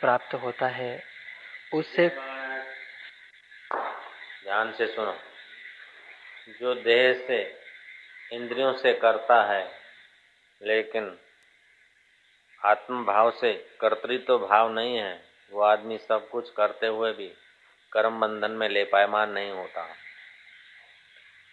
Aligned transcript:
प्राप्त 0.00 0.34
होता 0.34 0.66
है, 0.66 1.02
उससे 1.74 2.08
ध्यान 4.44 4.72
से 4.72 4.86
सुनो। 4.86 5.18
जो 6.60 6.74
देह 6.74 7.12
से, 7.12 7.60
इंद्रियों 8.32 8.72
से 8.72 8.92
करता 8.92 9.42
है, 9.44 9.70
लेकिन 10.62 11.18
आत्म 12.64 13.04
भाव 13.04 13.30
से 13.30 13.52
कर्तृत्व 13.80 14.38
भाव 14.38 14.72
नहीं 14.72 14.96
है, 14.96 15.24
वो 15.52 15.62
आदमी 15.62 15.98
सब 15.98 16.28
कुछ 16.28 16.50
करते 16.50 16.86
हुए 16.86 17.12
भी 17.12 17.32
कर्म 17.92 18.20
बंधन 18.20 18.50
में 18.50 18.68
ले 18.68 18.84
पायमान 18.84 19.30
नहीं 19.30 19.50
होता। 19.50 19.88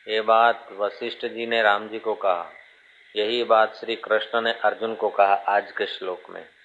ये 0.07 0.21
बात 0.21 0.68
वशिष्ठ 0.71 1.25
जी 1.25 1.45
ने 1.45 1.61
राम 1.61 1.89
जी 1.89 2.00
को 2.00 2.16
कहा। 2.16 2.52
यही 3.16 3.43
बात 3.43 3.75
श्री 3.75 3.95
कृष्ण 3.95 4.41
ने 4.41 4.52
अर्जुन 4.52 4.95
को 4.95 5.09
कहा 5.09 5.34
आज 5.34 5.71
के 5.71 5.86
श्लोक 5.86 6.29
में। 6.29 6.57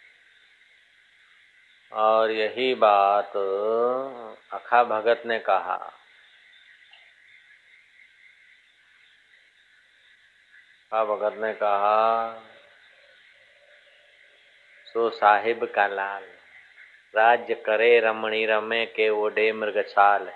और 1.93 2.31
यही 2.31 2.75
बात 2.75 3.33
अखा 4.53 4.83
भगत 4.85 5.23
ने 5.27 5.39
कहा। 5.39 5.75
अखा 10.93 11.05
भगत 11.05 11.39
ने 11.39 11.53
कहा, 11.53 12.33
सो 14.87 15.09
साहिब 15.11 15.65
का 15.65 15.87
लाल 15.87 16.23
राज्य 17.15 17.55
करे 17.55 17.99
रमणी 18.01 18.45
रमे 18.47 18.85
के 18.87 19.09
ओडे 19.09 19.53
मृगछाल 19.53 20.31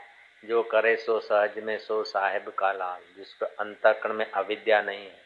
जो 0.44 0.62
करे 0.62 0.96
सो 0.96 1.18
सहज 1.20 1.58
में 1.58 1.78
सो 1.78 2.02
साहिब 2.04 2.48
का 2.48 2.72
लाल, 2.72 3.00
जिसको 3.16 3.46
अंतकरण 3.46 4.12
में 4.12 4.30
अविद्या 4.30 4.80
नहीं 4.82 5.04
है, 5.04 5.24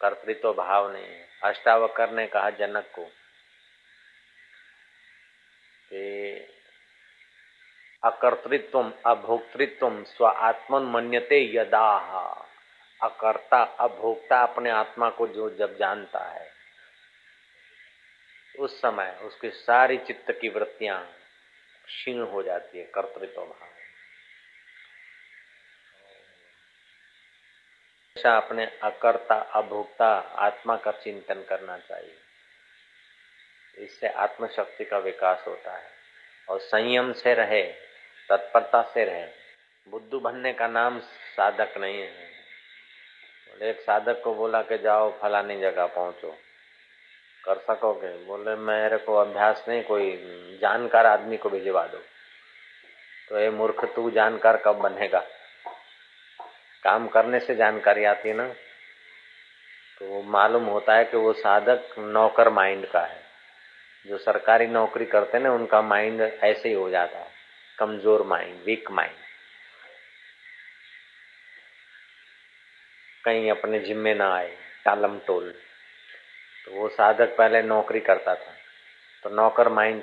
कर्तृत्व 0.00 0.40
तो 0.42 0.52
भाव 0.54 0.92
नहीं 0.92 1.04
है। 1.04 1.26
अष्टावकर 1.42 2.10
ने 2.10 2.26
कहा, 2.26 2.50
जनक 2.50 2.92
कि 2.96 3.02
अकर्तृत्व 8.04 8.92
अभोक्तृत्व 9.06 10.04
स्व 10.04 10.26
आत्मन 10.26 10.82
मन्यते 10.82 11.56
यदा 11.56 11.96
अकर्ता, 13.02 13.62
अभोक्ता 13.62 14.42
अपने 14.42 14.70
आत्मा 14.70 15.10
को 15.10 15.26
जो 15.26 15.50
जब 15.50 15.78
जानता 15.78 16.24
है। 16.24 16.50
उस 18.58 18.80
समय 18.80 19.20
उसकी 19.22 19.50
सारी 19.50 19.98
चित्त 19.98 20.30
की 20.30 20.48
वृत्तियाँ 20.48 21.12
क्षीण 21.86 22.22
हो 22.22 22.42
जाती 22.42 22.78
है, 22.78 22.84
कर्तृत्व 22.84 23.40
भाव 23.40 23.68
हमेशा 28.16 28.36
अपने 28.36 28.66
अकर्ता, 28.66 29.34
अभोक्ता 29.34 30.14
आत्मा 30.18 30.76
का 30.76 30.90
चिंतन 30.90 31.44
करना 31.48 31.78
चाहिए। 31.78 32.21
इससे 33.78 34.08
आत्मशक्ति 34.08 34.84
का 34.84 34.98
विकास 34.98 35.44
होता 35.46 35.76
है। 35.76 35.86
और 36.48 36.60
संयम 36.60 37.12
से 37.12 37.34
रहे, 37.34 37.62
तत्परता 38.28 38.82
से 38.82 39.04
रहे। 39.04 39.26
बुद्धू 39.88 40.20
बनने 40.20 40.52
का 40.52 40.68
नाम 40.68 41.00
साधक 41.36 41.78
नहीं 41.78 42.02
है। 42.02 42.32
एक 43.62 43.80
साधक 43.80 44.22
को 44.22 44.34
बोला 44.34 44.62
कि 44.62 44.78
जाओ 44.78 45.18
फलानी 45.20 45.60
जगह 45.60 45.86
पहुंचो। 45.86 46.36
कर 47.44 47.58
सकोगे? 47.58 48.24
बोले, 48.24 48.54
मेरे 48.54 48.98
को 48.98 49.14
अभ्यास 49.14 49.64
नहीं, 49.68 49.82
कोई 49.82 50.10
जानकार 50.62 51.06
आदमी 51.06 51.36
को 51.36 51.50
भिजवा 51.50 51.86
दो। 51.86 51.98
तो 53.28 53.38
ये 53.38 53.50
मूर्ख, 53.50 53.84
तू 53.84 54.10
जानकार 54.10 54.56
कब 54.56 54.72
बनेगा? 54.72 55.20
काम 56.82 57.08
करने 57.08 57.40
से 57.40 57.54
जानकारी 57.54 58.04
आती 58.04 58.28
है 58.28 58.34
ना? 58.34 58.48
तो 59.98 60.22
मालूम 60.22 60.64
होता 60.64 60.94
है 60.94 61.04
कि 61.04 61.16
वो 61.16 61.32
साधक 61.32 61.94
नौकर 61.98 62.48
माइंड 62.48 62.86
का 62.86 63.00
है। 63.00 63.21
जो 64.06 64.18
सरकारी 64.18 64.66
नौकरी 64.66 65.04
करते 65.04 65.36
हैं 65.36 65.44
ना, 65.44 65.52
उनका 65.52 65.82
माइंड 65.82 66.20
ऐसे 66.20 66.68
ही 66.68 66.74
हो 66.74 66.90
जाता 66.90 67.18
है। 67.18 67.30
कमज़ोर 67.78 68.22
माइंड 68.22 68.64
वीक 68.64 68.90
माइंड 68.90 69.14
कहीं 73.24 73.50
अपने 73.50 73.78
जिम्मे 73.80 74.14
ना 74.14 74.34
आए, 74.34 74.56
टालम 74.84 75.18
टोल। 75.18 75.54
तो 76.66 76.72
वो 76.72 76.88
साधक 76.88 77.36
पहले 77.36 77.62
नौकरी 77.62 78.00
करता 78.00 78.34
था। 78.34 78.54
तो 79.24 79.30
नौकर 79.30 79.68
माइंड 79.68 80.02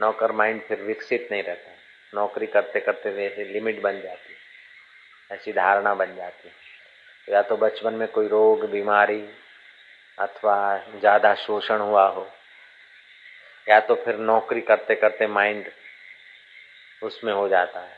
नौकर 0.00 0.32
माइंड 0.32 0.62
फिर 0.62 0.82
विकसित 0.82 1.28
नहीं 1.32 1.42
रहता। 1.42 1.70
नौकरी 2.14 2.46
करते 2.46 2.80
करते 2.80 3.10
वैसे 3.10 3.44
लिमिट 3.44 3.80
बन 3.82 4.00
जाती। 4.00 4.34
ऐसी 5.34 5.52
धारणा 5.52 5.94
बन 5.94 6.14
जाती। 6.16 6.52
या 7.28 7.42
तो 7.42 7.56
बचपन 7.56 7.94
में 7.94 8.08
कोई 8.08 8.28
रोग, 8.28 8.70
बीमारी 8.70 9.28
अथवा 10.18 10.84
ज़्यादा 11.00 11.34
शोषण 11.34 11.78
हुआ 11.78 12.06
हो 12.08 12.28
या 13.68 13.80
तो 13.80 13.94
फिर 13.94 14.16
नौकरी 14.16 14.60
करते 14.60 14.94
करते 14.94 15.26
माइंड 15.26 15.70
उसमें 17.02 17.32
हो 17.32 17.48
जाता 17.48 17.80
है, 17.80 17.96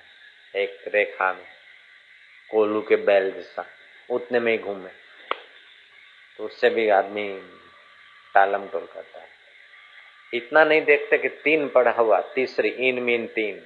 एक 0.54 0.84
रेखा 0.88 1.32
में, 1.32 1.46
कोलू 2.50 2.80
के 2.80 2.96
बैल 2.96 3.30
जैसा, 3.30 3.66
उतने 4.10 4.40
में 4.40 4.52
ही 4.52 4.58
घूमे। 4.58 4.90
तो 6.36 6.44
उससे 6.44 6.70
भी 6.70 6.88
आदमी 6.88 7.42
टालम 8.34 8.66
टोल 8.68 8.86
करता 8.86 9.20
है। 9.20 9.28
इतना 10.34 10.64
नहीं 10.64 10.82
देखते 10.82 11.18
कि 11.18 11.28
तीन 11.28 11.68
पढ़ा 11.68 11.90
हुआ, 11.90 12.20
तीसरी 12.20 12.68
इन 12.68 13.02
मीन 13.02 13.26
तीन, 13.26 13.62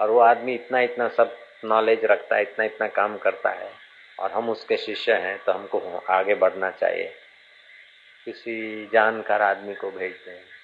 और 0.00 0.10
वो 0.10 0.20
आदमी 0.20 0.54
इतना 0.54 0.80
इतना 0.80 1.08
सब 1.08 1.38
नॉलेज 1.64 2.04
रखता 2.04 2.36
है, 2.36 2.42
इतना 2.42 2.64
इतना 2.64 2.88
काम 2.88 3.18
करता 3.18 3.50
है, 3.50 3.70
और 4.20 4.32
हम 4.32 4.50
उसके 4.50 4.76
शिष्य 4.76 5.12
हैं 5.12 5.38
तो 5.44 5.52
हमको 5.52 6.04
आगे 6.10 6.34
बढ़ना 6.34 6.70
चाहिए। 6.70 7.14
किसी 8.24 8.86
जानकार 8.86 9.42
आदमी 9.42 9.74
को 9.74 9.90
भेज 9.90 10.12
दें। 10.12 10.55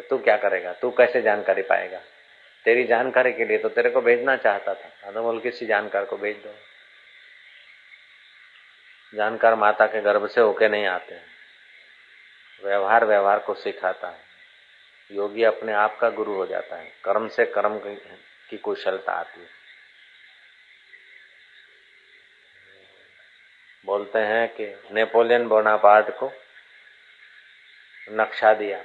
तो 0.00 0.06
तू 0.08 0.18
क्या 0.18 0.36
करेगा? 0.36 0.72
तू 0.72 0.90
कैसे 0.90 1.22
जानकारी 1.22 1.62
पाएगा? 1.62 2.00
तेरी 2.64 2.84
जानकारी 2.84 3.32
के 3.32 3.44
लिए 3.44 3.58
तो 3.58 3.68
तेरे 3.68 3.90
को 3.90 4.00
भेजना 4.00 4.36
चाहता 4.36 4.74
था। 4.74 5.10
तो 5.10 5.22
बोल 5.22 5.40
किसी 5.40 5.66
जानकार 5.66 6.04
को 6.04 6.16
भेज 6.16 6.36
दो। 6.36 6.54
जानकार 9.14 9.54
माता 9.54 9.86
के 9.86 10.00
गर्भ 10.00 10.26
से 10.26 10.40
होके 10.40 10.68
नहीं 10.68 10.86
आते 10.86 11.18
व्यवहार 12.64 13.04
व्यवहार 13.04 13.38
को 13.38 13.54
सिखाता 13.54 14.08
है। 14.08 14.20
योगी 15.12 15.44
अपने 15.44 15.72
आप 15.72 15.98
का 15.98 16.10
गुरु 16.10 16.32
हो 16.32 16.46
जाता 16.46 16.76
है। 16.76 16.92
कर्म 17.04 17.28
से 17.28 17.44
कर्म 17.44 17.78
की 18.50 18.56
कुशलता 18.56 19.12
आती 19.12 19.40
है। 19.40 19.46
बोलते 23.86 24.18
हैं 24.18 24.48
कि 24.48 24.66
नेपोलियन 24.92 25.48
बोनापार्ट 25.48 26.10
को 26.10 26.32
नक्शा 28.10 28.54
दिया। 28.54 28.84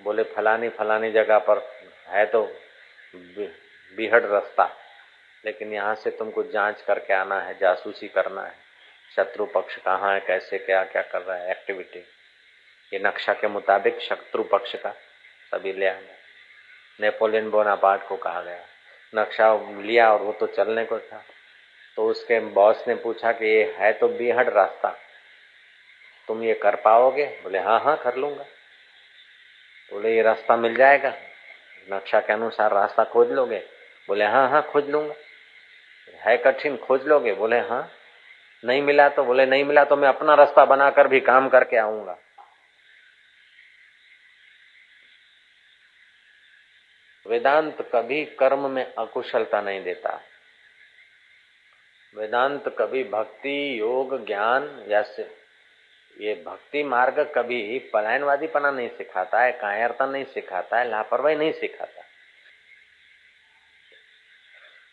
बोले, 0.00 0.22
फलानी 0.24 0.68
फलानी 0.68 1.10
जगह 1.12 1.38
पर 1.40 1.58
है 2.08 2.24
तो 2.26 2.42
बिहड़ 3.94 4.22
रास्ता। 4.22 4.64
लेकिन 5.44 5.72
यहाँ 5.72 5.94
से 5.94 6.10
तुमको 6.10 6.42
जाँच 6.42 6.82
करके 6.82 7.14
आना 7.14 7.40
है, 7.40 7.58
जासूसी 7.58 8.08
करना 8.08 8.42
है। 8.42 8.54
शत्रु 9.16 9.46
पक्ष 9.46 9.76
कहाँ 9.76 10.12
है, 10.14 10.20
कैसे, 10.20 10.58
क्या 10.58 10.82
क्या 10.84 11.02
कर 11.02 11.22
रहा 11.22 11.36
है 11.36 11.50
एक्टिविटी 11.50 12.04
ये 12.92 12.98
नक्शा 12.98 13.32
के 13.32 13.48
मुताबिक 13.48 14.00
शत्रु 14.00 14.42
पक्ष 14.42 14.74
का 14.76 14.90
सभी 15.52 15.72
ले 15.72 15.86
आना 15.86 16.14
नेपोलियन 17.00 17.50
बोनापार्ट 17.50 18.06
को 18.08 18.16
कहा 18.16 18.42
गया। 18.42 18.64
नक्शा 19.12 19.54
लिया 19.80 20.12
और 20.12 20.22
वो 20.22 20.32
तो 20.32 20.46
चलने 20.46 20.84
को 20.84 20.98
था। 20.98 21.22
तो 21.96 22.06
उसके 22.08 22.38
बॉस 22.52 22.84
ने 22.88 22.94
पूछा 22.94 23.32
कि 23.32 23.46
ये 23.46 23.64
है 23.78 23.92
तो 23.92 24.08
बेहद 24.08 24.48
रास्ता। 24.48 24.90
तुम 26.28 26.42
ये 26.42 26.54
कर 26.54 26.76
पाओगे? 26.76 27.26
बोले 27.42 27.58
हाँ 27.58 27.80
हाँ 27.80 27.96
कर 27.96 28.16
लूँगा। 28.16 28.44
बोले, 29.92 30.16
ये 30.16 30.22
रास्ता 30.22 30.56
मिल 30.56 30.76
जाएगा। 30.76 31.14
नक्शा 31.92 32.20
के 32.20 32.32
अनुसार 32.32 32.72
रास्ता 32.72 33.04
खोज 33.04 33.32
लोगे। 33.32 33.58
बोले 34.08 34.24
हाँ 34.24 34.50
हाँ 34.50 34.62
खोज 34.62 34.90
लूँगा। 34.90 35.14
है 36.20 36.36
कठिन, 36.36 36.76
खोज 36.76 37.06
लोगे? 37.06 37.32
बोले 37.34 37.58
हाँ। 37.58 37.92
नहीं 38.64 38.82
मिला 38.82 39.08
तो? 39.08 39.24
बोले, 39.24 39.46
नहीं 39.46 39.64
मिला 39.64 39.84
तो 39.84 39.96
मैं 39.96 40.08
अपना 40.08 40.34
रास्ता 40.34 40.64
बनाकर 40.64 41.08
भी 41.08 41.20
काम 41.20 41.48
करके 41.48 41.76
आऊँगा। 41.76 42.18
वेदांत 47.26 47.90
कभी 47.92 48.24
कर्म 48.24 48.70
में 48.70 48.94
अकुशलता 48.94 49.60
नहीं 49.60 49.84
देता। 49.84 50.20
वेदांत 52.16 52.76
कभी 52.78 53.04
भक्ति, 53.04 53.80
योग, 53.80 54.26
ज्ञान 54.26 54.84
या 54.88 55.02
ये 56.16 56.34
भक्ति 56.46 56.82
मार्ग 56.82 57.18
कभी 57.34 57.78
पलायनवादी 57.92 58.46
पना 58.46 58.70
नहीं 58.70 58.88
सिखाता 58.88 59.40
है, 59.40 59.52
कायरता 59.52 60.06
नहीं 60.06 60.24
सिखाता 60.24 60.78
है, 60.78 60.88
लापरवाही 60.90 61.36
नहीं 61.36 61.52
सिखाता। 61.52 62.02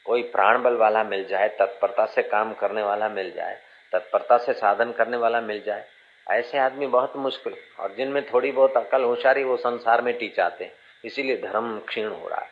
कोई 0.06 0.24
प्राण 0.24 0.62
बल 0.64 0.76
वाला 0.76 1.04
मिल 1.04 1.26
जाए, 1.28 1.48
तत्परता 1.50 2.06
से 2.06 2.22
काम 2.22 2.54
करने 2.54 2.84
वाला 2.84 3.10
मिल 3.10 3.32
जाए, 3.32 3.58
तत्परता 3.94 4.38
से 4.38 4.54
साधन 4.54 4.92
करने 4.92 5.18
वाला 5.18 5.42
मिल 5.42 5.64
जाए, 5.64 5.86
ऐसे 6.28 6.58
आदमी 6.58 6.88
बहुत 6.88 7.16
मुश्किल 7.18 7.56
और 7.80 7.96
जिनमें 7.96 8.26
थोड़ी 8.26 8.52
बहुत 8.52 8.78
अकल 8.78 9.04
होशारी 9.04 9.44
वो 9.44 9.58
संसार 9.58 10.02
में 10.02 10.18
टीचाते 10.18 10.64
हैं, 10.64 10.74
इसीलिए 11.06 11.38
धर्म 11.38 11.80
क्षीण 11.80 12.08
हो 12.08 12.28
रहा 12.28 12.42
है। 12.42 12.50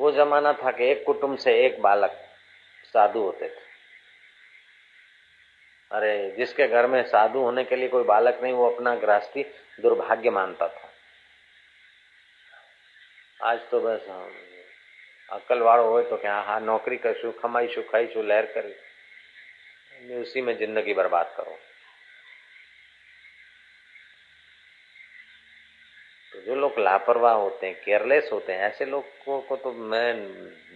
वो 0.00 0.12
जमाना 0.12 0.52
था 0.52 0.70
कि 0.70 0.90
एक 0.90 1.04
कुटुंब 1.06 1.38
से 1.38 1.58
एक 1.66 1.80
बालक 1.82 2.18
साधु 2.84 3.20
होते 3.20 3.48
थे। 3.48 3.67
अरे 5.91 6.13
जिसके 6.37 6.67
घर 6.67 6.87
में 6.87 7.01
साधु 7.07 7.39
होने 7.39 7.63
के 7.63 7.75
लिए 7.75 7.87
कोई 7.89 8.03
बालक 8.05 8.39
नहीं 8.43 8.53
वो 8.53 8.69
अपना 8.69 8.95
गृहस्थी 8.97 9.43
दुर्भाग्य 9.81 10.29
मानता 10.31 10.67
था 10.69 10.89
આજ 13.39 13.59
તો 13.69 13.79
બસ 13.81 14.05
अकल 15.29 15.61
वालों 15.61 15.87
हो 15.87 16.01
तो 16.03 16.17
क्या 16.17 16.35
हाँ 16.41 16.59
नौकरी 16.61 16.97
करशु 16.97 17.31
कमाईशु 17.33 17.81
खाईशु 17.81 18.21
लहर 18.23 18.45
करी 18.53 20.15
उसी 20.15 20.41
में 20.41 20.57
जिंदगी 20.57 20.93
बर्बाद 20.93 21.33
करो 21.37 21.57
तो 26.33 26.41
जो 26.41 26.55
लोग 26.55 26.79
लापरवाह 26.79 27.33
होते 27.35 27.67
हैं 27.67 27.75
केयरलेस 27.81 28.29
होते 28.31 28.53
हैं 28.53 28.69
ऐसे 28.69 28.85
लोगों 28.85 29.39
को 29.41 29.55
तो 29.57 29.71
मैं 29.91 30.07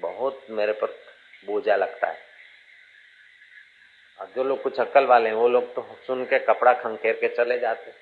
बहुत 0.01 0.45
मेरे 0.51 0.73
पर 0.81 0.95
बोझा 1.43 1.75
लगता 1.75 2.07
है 2.07 2.25
और 4.19 4.31
जो 4.35 4.43
लोग 4.43 4.61
कुछ 4.63 4.79
अक्ल 4.79 5.05
वाले 5.05 5.29
हैं 5.29 5.35
वो 5.35 5.47
लोग 5.49 5.73
तो 5.75 5.81
सुन 6.07 6.23
के 6.25 6.39
कपड़ा 6.45 6.73
खंखेर 6.75 7.15
के 7.15 7.27
चले 7.35 7.59
जाते 7.59 7.93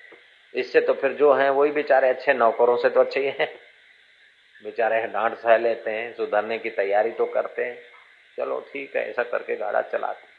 इससे 0.56 0.81
तो 0.81 0.94
फिर 0.95 1.13
जो 1.13 1.33
है 1.33 1.50
वही 1.51 1.72
बेचारे 1.72 2.10
अच्छे 2.10 2.33
नौकरों 2.36 2.77
से 2.77 2.89
तो 2.89 3.00
अच्छे 3.00 3.19
ही 3.19 3.33
हैं 3.39 3.50
बेचारे 4.63 5.01
डांट 5.10 5.36
सह 5.38 5.57
लेते 5.57 5.92
हैं 5.92 6.13
सुधरने 6.13 6.57
की 6.57 6.69
तैयारी 6.74 7.12
तो 7.13 7.25
करते 7.33 7.66
हैं 7.66 7.77
चलो 8.38 8.60
ठीक 8.72 8.95
है 8.95 9.10
ऐसा 9.10 9.24
करके 9.25 9.56
गाड़ा 9.56 9.81
चलाते 9.83 10.33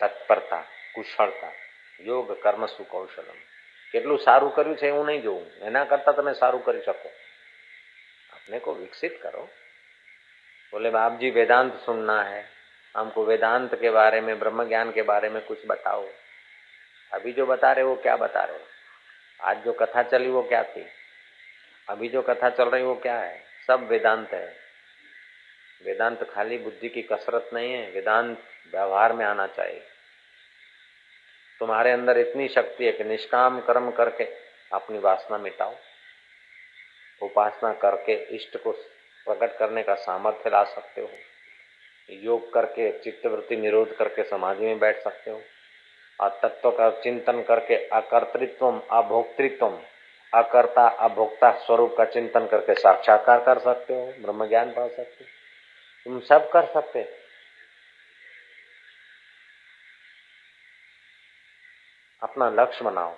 તત્પરતા 0.00 0.58
કુશળતા 0.94 1.50
યોગ 2.00 2.32
કર્મ 2.36 2.64
સુકૌશલમ 2.68 3.38
કેટલું 3.94 4.18
સારું 4.18 4.50
કર્યું 4.50 4.74
છે 4.76 4.90
હું 4.90 5.06
નહીં 5.06 5.22
જોઉં 5.22 5.44
એના 5.62 5.84
કરતા 5.86 6.12
તમે 6.12 6.34
સારું 6.34 6.62
કરી 6.62 6.82
શકો 6.82 7.10
अपने 8.32 8.58
को 8.60 8.74
विकसित 8.74 9.14
करो 9.18 9.44
बोले, 10.71 10.89
बाप 10.89 11.11
जी, 11.11 11.29
वेदांत 11.29 11.73
सुनना 11.85 12.23
है। 12.23 12.45
हमको 12.97 13.25
वेदांत 13.25 13.75
के 13.75 13.89
बारे 13.89 14.21
में 14.21 14.39
ब्रह्म 14.39 14.67
ज्ञान 14.67 14.91
के 14.91 15.01
बारे 15.01 15.29
में 15.29 15.45
कुछ 15.45 15.57
बताओ। 15.67 16.07
अभी 17.13 17.31
जो 17.31 17.45
बता 17.45 17.71
रहे 17.71 17.83
वो 17.83 17.95
क्या 17.95 18.17
बता 18.17 18.43
रहे 18.43 18.59
आज 19.41 19.63
जो 19.63 19.73
कथा 19.73 20.03
चली, 20.03 20.29
वो 20.29 20.43
क्या 20.43 20.63
थी? 20.63 20.85
अभी 21.89 22.09
जो 22.09 22.21
कथा 22.21 22.49
चल 22.49 22.69
रही, 22.69 22.83
वो 22.83 22.95
क्या 22.95 23.19
है? 23.19 23.43
सब 23.67 23.87
वेदांत 23.87 24.33
है। 24.33 24.55
वेदांत 25.85 26.31
खाली 26.33 26.57
बुद्धि 26.57 26.89
की 26.89 27.01
कसरत 27.01 27.49
नहीं 27.53 27.73
है, 27.73 27.91
वेदांत 27.91 28.43
व्यवहार 28.73 29.13
में 29.13 29.25
आना 29.25 29.47
चाहिए। 29.47 29.83
तुम्हारे 31.59 31.91
अंदर 31.91 32.17
इतनी 32.17 32.47
शक्ति 32.47 32.85
है 32.85 32.91
कि 32.91 33.03
निष्काम 33.03 33.61
कर्म 33.61 33.91
करके 33.91 34.23
अपनी 34.73 34.99
वासना 34.99 35.37
मिटाओ। 35.37 35.75
उपासना 37.21 37.73
करके 37.73 38.13
इष्ट 38.13 38.57
को 38.57 38.73
प्रकट 39.33 39.57
करने 39.57 39.83
का 39.83 39.95
सामर्थ्य 39.95 40.49
ला 40.49 40.63
सकते 40.63 41.01
हो। 41.01 41.09
योग 42.09 42.53
करके, 42.53 42.99
चित्तवृत्ति 42.99 43.55
निरोध 43.55 43.97
करके 43.97 44.23
समाधि 44.23 44.65
में 44.65 44.79
बैठ 44.79 44.97
सकते 44.97 45.31
हो। 45.31 45.41
और 46.19 46.39
तत्व 46.43 46.71
का 46.71 46.89
चिंतन 46.89 47.43
करके 47.43 47.87
अकर्तृत्व 47.87 48.81
अभोक्तृत्व 48.91 49.81
अकर्ता, 50.33 50.87
अभोक्ता 50.87 51.51
स्वरूप 51.51 51.95
का 51.97 52.05
चिंतन 52.05 52.47
करके 52.47 52.73
साक्षात्कार 52.73 53.43
कर 53.43 53.59
सकते 53.59 53.93
हो 53.93 54.13
ब्रह्म 54.19 54.47
ज्ञान 54.47 54.71
पा 54.71 54.87
सकते 54.87 55.23
हो। 55.23 55.25
तुम 56.05 56.19
सब 56.19 56.51
कर 56.51 56.65
सकते 56.65 57.17
अपना 62.23 62.49
लक्ष्य 62.49 62.85
बनाओ। 62.85 63.17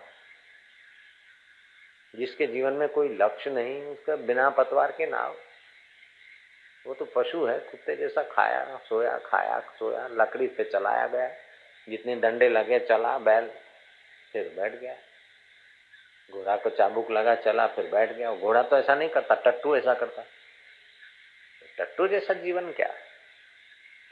जिसके 2.15 2.47
जीवन 2.47 2.73
में 2.73 2.89
कोई 2.89 3.17
लक्ष्य 3.21 3.49
नहीं, 3.49 3.83
उसका 3.83 4.15
बिना 4.15 4.49
पतवार 4.49 4.91
के 4.91 5.05
नाव 5.05 5.35
वो 6.87 6.93
तो 6.93 7.05
पशु 7.05 7.45
है, 7.45 7.59
कुत्ते 7.59 7.95
जैसा 7.95 8.23
खाया, 8.23 8.77
सोया 8.77 9.17
खाया, 9.17 9.59
सोया, 9.59 10.07
लकड़ी 10.07 10.47
से 10.47 10.63
चलाया 10.63 11.07
गया 11.07 11.27
जितने 11.89 12.15
डंडे 12.15 12.49
लगे 12.49 12.79
चला 12.79 13.17
बैल, 13.17 13.51
फिर 14.33 14.53
बैठ 14.59 14.71
गया। 14.71 14.95
घोड़ा 16.31 16.57
को 16.57 16.69
चाबुक 16.69 17.11
लगा 17.11 17.35
चला, 17.35 17.67
फिर 17.67 17.91
बैठ 17.91 18.11
गया। 18.11 18.35
घोड़ा 18.35 18.63
तो 18.63 18.77
ऐसा 18.77 18.95
नहीं 18.95 19.09
करता, 19.09 19.35
टट्टू 19.35 19.75
ऐसा 19.77 19.93
करता। 19.93 20.23
टट्टू 21.77 22.07
जैसा 22.07 22.33
जीवन 22.33 22.71
क्या? 22.71 22.87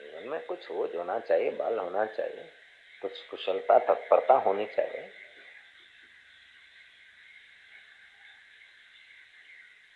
जीवन 0.02 0.30
में 0.30 0.46
कुछ 0.46 0.70
हो 0.70 0.86
होना 0.86 1.20
चाहिए, 1.20 1.52
बल 1.52 1.80
होना 1.80 2.06
चाहिए, 2.06 2.50
कुछ 3.02 3.26
कुशलता, 3.28 3.80
तत्परता 3.80 4.34
होनी 4.34 4.66
चाहिए। 4.66 5.10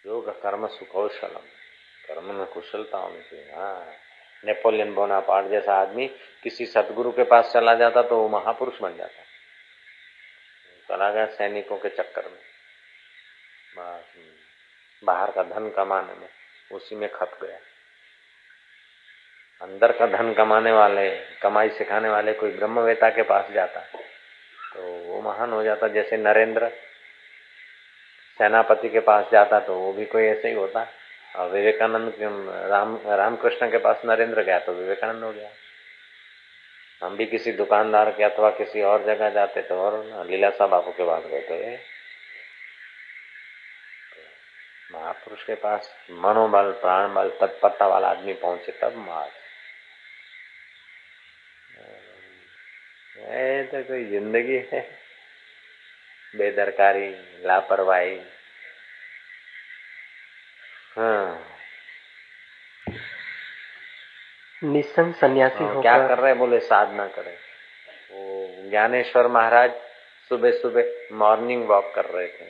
योग 0.06 0.42
कर्म 0.42 0.68
सुकौशलम। 0.68 1.42
कर्म 2.08 2.34
में 2.36 2.46
कुशलता 2.46 2.98
होनी 2.98 3.22
चाहिए 3.22 3.52
हाँ। 3.56 3.94
नेपोलियन 4.44 4.94
बोनापार्ट 4.94 5.48
जैसा 5.48 5.74
आदमी 5.74 6.08
किसी 6.44 6.66
सदगुरु 6.66 7.12
के 7.12 7.24
पास 7.24 7.52
चला 7.54 7.74
जाता 7.74 8.02
तो 8.02 8.18
वो 8.18 8.28
महापुरुष 8.30 8.82
बन 8.82 8.96
जाता। 8.98 9.24
चला 10.90 11.10
गया 11.12 11.26
सैनिकों 11.28 11.78
के 11.78 11.90
चक्कर 11.90 12.26
में। 12.26 12.44
बाहर 15.02 15.32
का 15.32 15.44
धन 15.44 15.70
कमाने 15.70 16.14
में, 16.14 16.28
उसी 16.72 16.96
में 16.96 17.10
खप 17.12 17.38
गया। 17.42 17.58
अंदर 19.62 19.92
का 19.92 20.06
धन 20.08 20.34
कमाने 20.34 20.72
वाले, 20.72 21.10
कमाई 21.42 21.70
सिखाने 21.70 22.10
वाले 22.10 22.34
कोई 22.34 22.52
ब्रह्मवेता 22.52 23.10
के 23.10 23.24
पास 23.24 23.52
जाता 23.52 23.82
तो 23.82 24.82
वो 24.82 25.22
महान 25.22 25.54
हो 25.54 25.64
जाता। 25.64 25.88
जैसे 25.88 26.18
नरेंद्र 26.18 26.70
सेनापति 28.40 28.90
के 28.90 29.00
पास 29.02 29.26
जाता 29.32 29.60
तो 29.60 29.76
वो 29.76 29.92
भी 29.94 30.06
कोई 30.06 30.24
ऐसे 30.24 30.48
ही 30.48 30.54
होता। 30.54 30.88
और 31.36 31.50
विवेकानंद 31.52 32.14
राम, 32.70 32.98
रामकृष्ण 33.08 33.70
के 33.72 33.78
पास 33.80 34.02
नरेंद्र 34.06 34.44
गया 34.44 34.60
तो 34.60 34.74
विवेकानंद 34.74 35.24
हो 35.24 35.32
गया। 35.34 35.50
हम 37.02 37.16
भी 37.18 37.26
किसी 37.28 37.52
दुकानदार 37.54 38.12
के 38.12 38.24
अथवा 38.24 38.50
किसी 38.58 38.82
और 38.84 39.06
जगह 39.06 39.30
जाते 39.32 39.62
तो 39.62 39.76
और 39.82 40.26
लीलासा 40.28 40.68
बाबू 40.68 40.92
के 40.92 41.06
पास 41.06 41.24
गए 41.26 41.42
तो 41.42 41.56
महापुरुष 44.92 45.44
के 45.44 45.56
पास 45.58 45.90
मनोबल 46.24 46.72
प्राण 46.82 47.14
बल 47.14 47.30
तत्परता 47.40 47.88
वाला 47.88 48.08
आदमी 48.10 48.34
पहुँचे 48.36 48.72
तब 48.82 48.96
मार। 49.00 49.30
तो 53.66 53.82
कोई 53.84 54.04
ज़िंदगी 54.06 54.58
है। 54.72 54.82
बेदरकारी, 56.34 57.10
लापरवाही। 57.46 58.16
हाँ। 60.98 61.52
निसंग 64.64 65.14
सन्यासी 65.14 65.64
हाँ, 65.64 65.82
क्या 65.82 65.98
कर 66.08 66.18
रहे 66.18 66.30
हैं? 66.30 66.38
बोले 66.40 66.60
साधना 66.60 67.08
करे। 67.08 67.32
वो 68.12 68.70
ज्ञानेश्वर 68.70 69.28
महाराज 69.28 69.72
सुबह 70.30 70.52
सुबह 70.52 70.92
मॉर्निंग 71.12 71.68
वॉक 71.68 71.92
कर 71.96 72.06
रहे 72.06 72.28
थे 72.28 72.48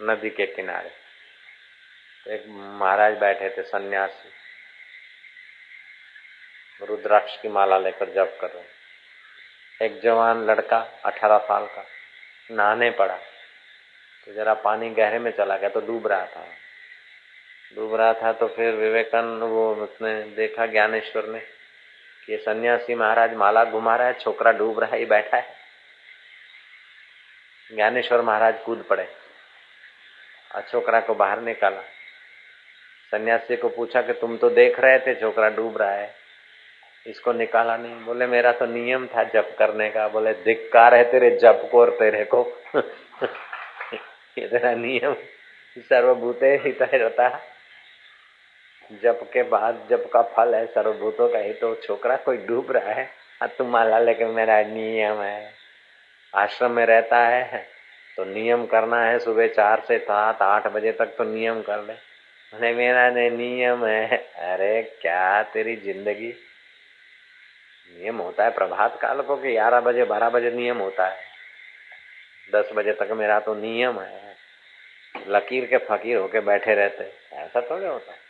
नदी 0.00 0.30
के 0.30 0.46
किनारे। 0.46 0.90
एक 2.26 2.44
महाराज 2.80 3.18
बैठे 3.18 3.48
थे 3.48 3.62
सन्यासी। 3.62 4.32
रुद्राक्ष 6.86 7.36
की 7.42 7.48
माला 7.48 7.78
लेकर 7.78 8.08
जप 8.08 8.38
कर 8.40 8.50
रहे 8.50 9.86
एक 9.86 10.00
जवान 10.00 10.44
लड़का 10.46 10.78
अठारह 11.04 11.38
साल 11.38 11.66
का 11.66 11.84
नहाने 12.50 12.90
पड़ा। 12.90 13.16
तो 14.26 14.32
जरा 14.32 14.54
पानी 14.54 14.90
गहरे 14.90 15.18
में 15.18 15.30
चला 15.30 15.56
गया 15.56 15.68
तो 15.68 15.80
डूब 15.80 16.06
रहा 16.06 16.26
था। 16.26 16.46
डूब 17.76 17.94
रहा 17.94 18.12
था 18.12 18.32
तो 18.32 18.48
फिर 18.48 18.74
विवेकानंद 18.74 19.42
वो 19.42 19.74
उसने 19.74 20.22
देखा 20.22 20.66
ज्ञानेश्वर 20.66 21.26
ने 21.26 21.38
कि 22.26 22.36
सन्यासी 22.36 22.94
महाराज 22.94 23.34
माला 23.34 23.64
घुमा 23.64 23.96
रहा 23.96 24.06
है, 24.06 24.12
छोकरा 24.12 24.52
डूब 24.52 24.80
रहा 24.80 24.96
है 24.96 25.04
बैठा 25.04 25.36
है। 25.36 25.54
ज्ञानेश्वर 27.74 28.20
महाराज 28.20 28.58
कूद 28.58 28.84
पड़े 28.90 29.08
और 30.54 30.62
छोकरा 30.62 31.00
को 31.00 31.14
बाहर 31.14 31.40
निकाला। 31.40 31.80
सन्यासी 33.10 33.56
को 33.56 33.68
पूछा 33.68 34.02
कि 34.02 34.12
तुम 34.12 34.36
तो 34.36 34.50
देख 34.50 34.80
रहे 34.80 34.98
थे, 34.98 35.14
छोकरा 35.14 35.48
डूब 35.48 35.78
रहा 35.78 35.92
है। 35.92 36.14
इसको 37.06 37.32
निकाला 37.32 37.76
नहीं। 37.76 38.04
बोले, 38.04 38.26
मेरा 38.26 38.52
तो 38.52 38.66
नियम 38.66 39.06
था 39.06 39.24
जप 39.24 39.56
करने 39.58 39.90
का। 39.90 40.08
बोले, 40.08 40.32
धिक्कार 40.32 40.94
है 40.94 41.10
तेरे 41.10 41.30
जप 41.30 41.68
को 41.72 41.80
और 41.80 41.90
तेरे 41.90 42.24
को। 42.24 42.62
ये 44.38 44.48
तेरा 44.48 44.72
नियम। 44.72 45.16
सर्वभूते 45.78 46.56
हित 46.56 46.82
रहता 46.82 47.28
है 47.28 47.53
जब 48.92 49.22
के 49.32 49.42
बाद 49.42 49.86
जब 49.90 50.08
का 50.10 50.22
फल 50.22 50.54
है, 50.54 50.66
सर्वभूतों 50.66 51.28
का 51.28 51.38
ही 51.38 51.52
तो 51.52 51.74
छोकरा 51.74 52.16
कोई 52.16 52.36
डूब 52.36 52.72
रहा 52.72 52.92
है? 52.92 53.08
तुम 53.58 53.68
माला 53.68 53.98
लेके 53.98 54.24
मेरा 54.24 54.60
नियम 54.62 55.20
है। 55.22 55.52
आश्रम 56.34 56.70
में 56.70 56.84
रहता 56.86 57.18
है 57.18 57.66
तो 58.16 58.24
नियम 58.24 58.66
करना 58.66 59.02
है, 59.04 59.18
सुबह 59.18 59.46
चार 59.46 59.80
से 59.80 59.98
सात, 59.98 60.42
आठ 60.42 60.66
बजे 60.66 60.92
तक 60.92 61.06
तो 61.06 61.24
नियम 61.24 61.62
कर 61.62 61.78
ले। 61.78 61.92
अरे, 61.92 62.72
मेरा 62.74 63.10
ने 63.10 63.30
नियम 63.30 63.84
है। 63.86 64.16
अरे, 64.36 64.82
क्या 65.02 65.42
तेरी 65.42 65.76
ज़िंदगी? 65.76 66.32
नियम 67.90 68.18
होता 68.18 68.44
है 68.44 68.50
प्रभात 68.50 68.98
काल 69.00 69.20
को 69.22 69.36
कि 69.36 69.52
ग्यारह 69.52 69.80
बजे, 69.80 70.04
बारह 70.04 70.28
बजे 70.28 70.50
नियम 70.50 70.78
होता 70.78 71.06
है। 71.06 71.22
दस 72.54 72.70
बजे 72.74 72.92
तक 72.92 73.08
मेरा 73.12 73.40
तो 73.40 73.54
नियम 73.54 74.00
है। 74.00 74.34
लकीर 75.28 75.66
के 75.66 75.76
फकीर 75.78 76.16
होके 76.16 76.40
बैठे 76.40 76.74
रहते। 76.74 77.12
ऐसा 77.32 77.60
थोड़े 77.60 77.86
होता। 77.86 78.12
है 78.12 78.23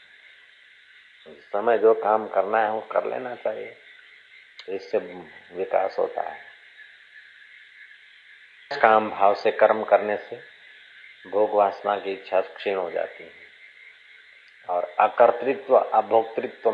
समय 1.29 1.79
जो 1.79 1.95
काम 1.95 2.27
करना 2.29 2.59
है 2.59 2.71
वो 2.71 2.81
कर 2.81 3.05
लेना 3.05 3.35
चाहिए। 3.35 3.77
इससे 4.69 4.99
विकास 5.55 5.97
होता 5.99 6.23
है। 6.23 6.41
काम 8.81 9.11
भाव 9.11 9.35
से 9.35 9.51
कर्म 9.51 9.83
करने 9.85 10.17
से 10.17 10.37
भोग 11.31 11.51
वासना 11.51 11.97
की 11.97 12.13
इच्छा 12.13 12.41
क्षीण 12.41 12.77
हो 12.77 12.91
जाती 12.91 13.25
है। 13.25 13.31
और 14.69 14.85
अकर्तृत्व, 15.01 15.77
अभोक्तृत्व, 15.77 16.71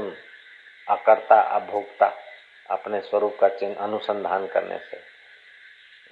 अकर्ता, 0.88 1.40
अभोक्ता 1.40 2.12
अपने 2.70 3.00
स्वरूप 3.00 3.36
का 3.40 3.48
चिन्ह 3.48 3.74
अनुसंधान 3.74 4.46
करने 4.46 4.78
से 4.78 5.00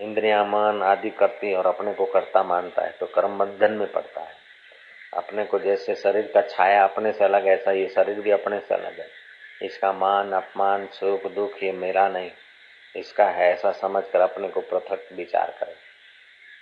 इंद्रिया, 0.00 0.45
मन 0.45 0.83
आदि 0.83 1.11
करती 1.11 1.54
और 1.54 1.66
अपने 1.66 1.95
को 1.95 2.07
कर्ता 2.07 2.42
मानता 2.42 2.83
है 2.83 2.90
तो 2.90 3.07
कर्म 3.07 3.38
बंधन 3.38 3.73
में 3.73 3.92
पड़ता 3.92 4.21
है। 4.21 4.48
अपने 5.12 5.45
को 5.45 5.59
जैसे 5.59 5.95
शरीर 5.95 6.31
का 6.35 6.41
छाया 6.41 6.83
अपने 6.85 7.12
से 7.12 7.25
अलग 7.25 7.47
ऐसा 7.49 7.73
ये 7.73 7.88
शरीर 7.88 8.21
भी 8.21 8.31
अपने 8.31 8.59
से 8.61 8.75
अलग 8.75 8.99
है। 9.00 9.07
इसका 9.62 9.93
मान 9.93 10.33
अपमान 10.33 10.87
सुख 10.93 11.27
दुख 11.33 11.62
ये 11.62 11.73
मेरा 11.73 12.09
नहीं। 12.09 12.31
इसका 12.95 13.25
है 13.31 13.50
ऐसा 13.53 13.73
समझकर 13.73 14.21
अपने 14.21 14.49
को 14.49 14.61
पृथक 14.61 15.09
विचार 15.12 15.55
करे 15.61 15.75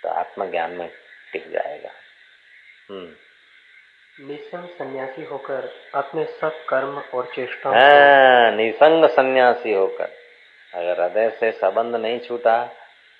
तो 0.03 0.09
आत्मज्ञान 0.09 0.71
में 0.71 0.89
टिक 1.33 1.49
जाएगा। 1.51 1.91
हम्म। 2.89 4.27
निसंग 4.27 4.67
सन्यासी 4.69 5.23
होकर 5.23 5.69
अपने 5.95 6.23
सब 6.41 6.63
कर्म 6.69 6.97
और 7.13 7.25
चेष्टा 7.35 7.69
हाँ, 7.69 8.51
निसंग 8.51 9.05
सन्यासी 9.09 9.73
होकर 9.73 10.09
अगर 10.73 11.01
हृदय 11.01 11.29
से 11.29 11.51
संबंध 11.51 11.95
नहीं 11.95 12.19
छूटा 12.19 12.57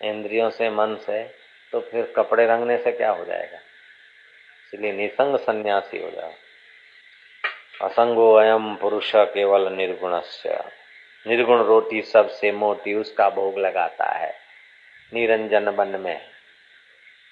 इंद्रियों 0.02 0.50
से 0.50 0.70
मन 0.70 0.96
से 1.02 1.24
तो 1.74 1.80
फिर 1.82 2.14
कपड़े 2.16 2.46
रंगने 2.46 2.78
से 2.78 2.92
क्या 2.92 3.10
हो 3.10 3.26
जाएगा? 3.26 3.60
इसलिए 4.74 4.92
निसंग 4.92 5.38
सन्यासी 5.38 6.02
हो 6.04 6.10
जाओ 6.10 6.32
असंगो 7.82 8.34
अयम 8.34 8.74
पुरुष 8.76 9.12
केवल 9.34 9.72
निर्गुण 9.74 10.20
निर्गुण 11.26 11.62
रोटी 11.64 12.02
सबसे 12.02 12.52
मोटी 12.52 12.94
उसका 12.94 13.30
भोग 13.30 13.58
लगाता 13.58 14.12
है 14.12 14.34
निरंजन 15.12 15.72
बन 15.72 16.00
में 16.00 16.20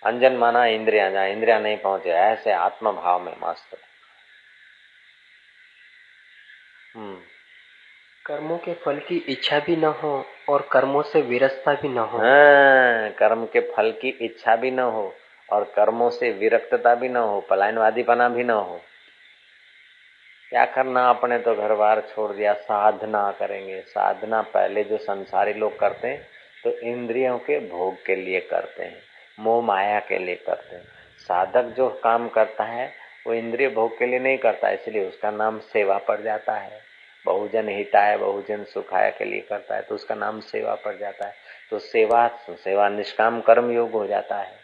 अंजन 0.03 0.35
माना 0.35 0.65
इंद्रिया 0.65 1.09
जहाँ 1.09 1.27
इंद्रिया 1.27 1.59
नहीं 1.59 1.77
पहुँचे 1.77 2.09
ऐसे 2.09 2.51
आत्म 2.51 2.91
भाव 2.91 3.21
में 3.21 3.33
मस्त 3.43 3.77
हम्म 6.95 7.15
कर्मों 8.25 8.57
के 8.57 8.73
फल 8.75 8.99
की 8.99 9.17
इच्छा 9.29 9.59
भी 9.59 9.75
न 9.75 9.93
हो 10.01 10.13
और 10.49 10.67
कर्मों 10.71 11.01
से 11.03 11.21
विरसता 11.21 11.73
भी 11.73 11.89
न 11.89 11.97
हो 11.97 12.17
हाँ, 12.17 13.09
कर्म 13.09 13.45
के 13.45 13.59
फल 13.71 13.91
की 13.91 14.09
इच्छा 14.21 14.55
भी 14.55 14.71
न 14.71 14.79
हो 14.89 15.13
और 15.49 15.63
कर्मों 15.75 16.09
से 16.09 16.31
विरक्तता 16.33 16.93
भी 16.95 17.09
न 17.09 17.15
हो, 17.17 17.39
पलायनवादीपना 17.41 18.29
भी 18.29 18.43
न 18.43 18.49
हो। 18.49 18.79
क्या 20.51 20.65
करना 20.67 21.09
अपने 21.09 21.37
तो 21.39 21.55
घर 21.55 21.73
बार 21.75 22.01
छोड़ 22.09 22.31
दिया, 22.31 22.53
साधना 22.53 23.31
करेंगे। 23.31 23.79
साधना 23.81 24.41
पहले 24.43 24.83
जो 24.83 24.97
संसारी 24.99 25.53
लोग 25.53 25.79
करते 25.79 26.07
हैं 26.07 26.27
तो 26.63 26.71
इंद्रियों 26.81 27.37
के 27.39 27.59
भोग 27.67 27.95
के 28.05 28.15
लिए 28.15 28.39
करते 28.41 28.83
हैं, 28.83 29.01
मोह 29.37 29.63
माया 29.65 29.99
के 29.99 30.17
लिए 30.17 30.35
करते 30.37 30.75
हैं। 30.75 30.83
साधक 31.19 31.73
जो 31.77 31.89
काम 32.03 32.27
करता 32.29 32.63
है, 32.63 32.91
वो 33.27 33.33
इंद्रिय 33.33 33.69
भोग 33.69 33.97
के 33.99 34.05
लिए 34.05 34.19
नहीं 34.19 34.37
करता, 34.37 34.69
इसलिए 34.69 35.07
उसका 35.07 35.31
नाम 35.31 35.59
सेवा 35.61 35.97
पड़ 35.99 36.19
जाता 36.21 36.53
है। 36.53 36.79
बहुजन 37.25 37.69
हिताय, 37.69 38.17
बहुजन 38.17 38.63
सुखाय 38.63 39.09
के 39.11 39.25
लिए 39.25 39.41
करता 39.41 39.75
है 39.75 39.81
तो 39.81 39.95
उसका 39.95 40.15
नाम 40.15 40.39
सेवा 40.41 40.75
पड़ 40.75 40.95
जाता 40.95 41.27
है। 41.27 41.33
तो 41.71 41.79
सेवा 41.79 42.27
सेवा 42.49 42.89
निष्काम 42.89 43.39
कर्म 43.41 43.71
योग 43.71 43.91
हो 43.91 44.05
जाता 44.07 44.37
है। 44.37 44.63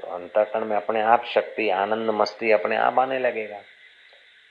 तो 0.00 0.06
अंतकरण 0.06 0.64
में 0.64 0.76
अपने 0.76 1.02
आप 1.02 1.24
शक्ति, 1.24 1.70
आनंद, 1.70 2.10
मस्ती 2.10 2.50
अपने 2.50 2.76
आप 2.76 2.98
आने 2.98 3.18
लगेगा। 3.18 3.62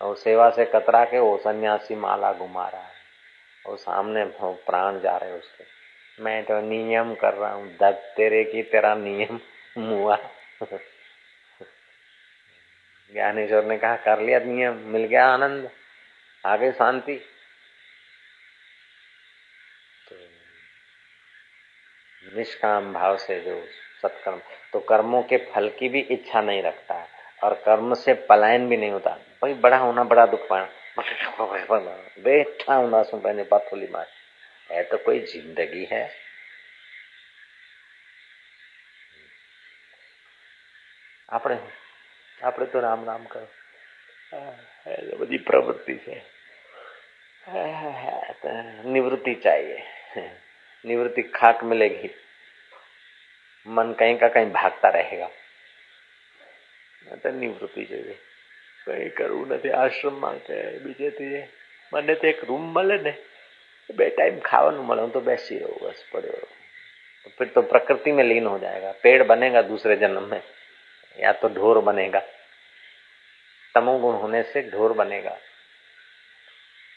और 0.02 0.16
सेवा 0.16 0.50
से 0.50 0.66
कतरा 0.66 1.06
के 1.06 1.20
वो 1.20 1.38
सन्यासी 1.38 1.96
माला 1.96 2.34
घुमा 2.34 2.68
रहा 2.68 2.82
है। 2.82 2.96
और 3.66 3.78
सामने 3.78 4.26
प्राण 4.44 5.00
जा 5.00 5.18
रहे 5.18 5.32
उसके। 5.32 5.64
मैं 6.24 6.44
तो 6.44 6.62
नियम 6.62 7.16
कर 7.16 7.34
रहा 7.34 7.54
हूँ। 7.54 7.78
दत्त 7.78 8.14
तेरे 8.18 8.44
की 8.44 8.64
तेरा 8.64 8.96
नियम 8.96 9.40
मुआ। 9.78 10.18
ज्ञानेश्वर 13.14 13.66
ने 13.66 13.78
कहा, 13.78 13.96
कर 13.96 14.20
लिया 14.20 14.40
नियम, 14.40 14.74
मिल 14.74 15.04
गया 15.04 15.28
आनंद, 15.28 15.72
आगे 16.46 16.72
शांति। 16.72 17.16
तो 20.10 20.16
निष्काम 22.38 22.94
भाव 22.94 23.18
से 23.18 23.40
जो 23.40 23.68
सत्कर्म 24.05 24.41
तो 24.73 24.81
कर्मों 24.89 25.23
के 25.23 25.37
फल 25.47 25.69
की 25.79 25.89
भी 25.89 26.01
इच्छा 26.11 26.41
नहीं 26.41 26.63
रखता 26.63 26.95
है 26.95 27.09
और 27.43 27.55
कर्म 27.65 27.95
से 27.97 28.15
पलायन 28.29 28.69
भी 28.69 28.77
नहीं 28.77 28.91
होता 28.91 29.11
भाई 29.43 29.55
बड़ा 29.61 29.77
होना 29.79 30.05
बड़ा 30.05 30.27
दुख 30.27 30.49
पाना 30.49 30.69
बैठा 32.21 32.75
हूं 32.75 33.03
सुन 33.05 33.21
पहले 33.21 33.43
पाथोली 33.45 33.89
मार 33.93 34.07
है 34.71 34.83
तो 34.85 34.99
कोई 34.99 35.21
जिंदगी 35.27 35.87
है 35.93 36.09
આપણે 41.29 41.57
આપણે 42.41 42.67
તો 42.67 42.79
રામ 42.81 43.03
રામ 43.05 43.25
કરો 43.27 43.47
બધી 45.21 45.39
પ્રવૃત્તિ 45.47 45.97
છે 45.99 46.19
निवृत्ति 48.87 49.33
चाहिए 49.37 50.25
निवृत्ति 50.85 51.23
खाक 51.33 51.63
मिलेगी 51.65 52.09
मन 53.67 53.93
कहीं 53.99 54.17
का 54.19 54.29
कहीं 54.31 54.51
भागता 54.53 54.89
रहेगा 54.91 55.31
તો 57.19 57.31
નિવૃત્તિ 57.35 57.85
જોઈએ 57.87 58.17
કઈ 58.87 59.11
કરવું 59.19 59.51
નથી 59.51 59.71
આશ્રમમાં 59.75 60.39
કે 60.47 60.57
બીજેથી 60.85 61.43
મને 61.93 62.15
તો 62.15 62.27
એક 62.27 62.41
રૂમ 62.45 62.65
મળે 62.73 62.97
ને 63.01 63.13
બે 63.91 64.09
टाइम 64.13 64.41
ખાવાનું 64.41 64.83
મળે 64.85 65.01
હું 65.01 65.11
तो 65.11 65.21
બેસી 65.23 65.59
रहूँ 65.59 65.79
बस 65.83 66.03
पड़े 66.13 66.29
रहो 66.29 66.49
तो 67.25 67.31
फिर 67.39 67.49
तो 67.49 67.63
प्रकृति 67.65 68.13
में 68.13 68.25
लीन 68.25 68.47
हो 68.47 68.59
जाएगा 68.59 68.93
पेड़ 69.03 69.23
बनेगा 69.25 69.63
दूसरे 69.65 69.97
जन्म 69.97 70.29
में 70.31 70.43
या 71.17 71.33
तो 71.35 71.49
ढोर 71.55 71.81
बनेगा 71.83 72.21
तमोगुण 73.75 74.15
होने 74.17 74.43
से 74.45 74.63
ढोर 74.71 74.93
बनेगा 74.95 75.37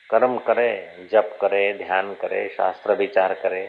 कर्म 0.09 0.37
करे 0.47 0.69
जप 1.11 1.37
करे 1.41 1.63
ध्यान 1.75 2.13
करे 2.21 2.47
शास्त्र 2.57 2.93
विचार 2.95 3.33
करे 3.43 3.63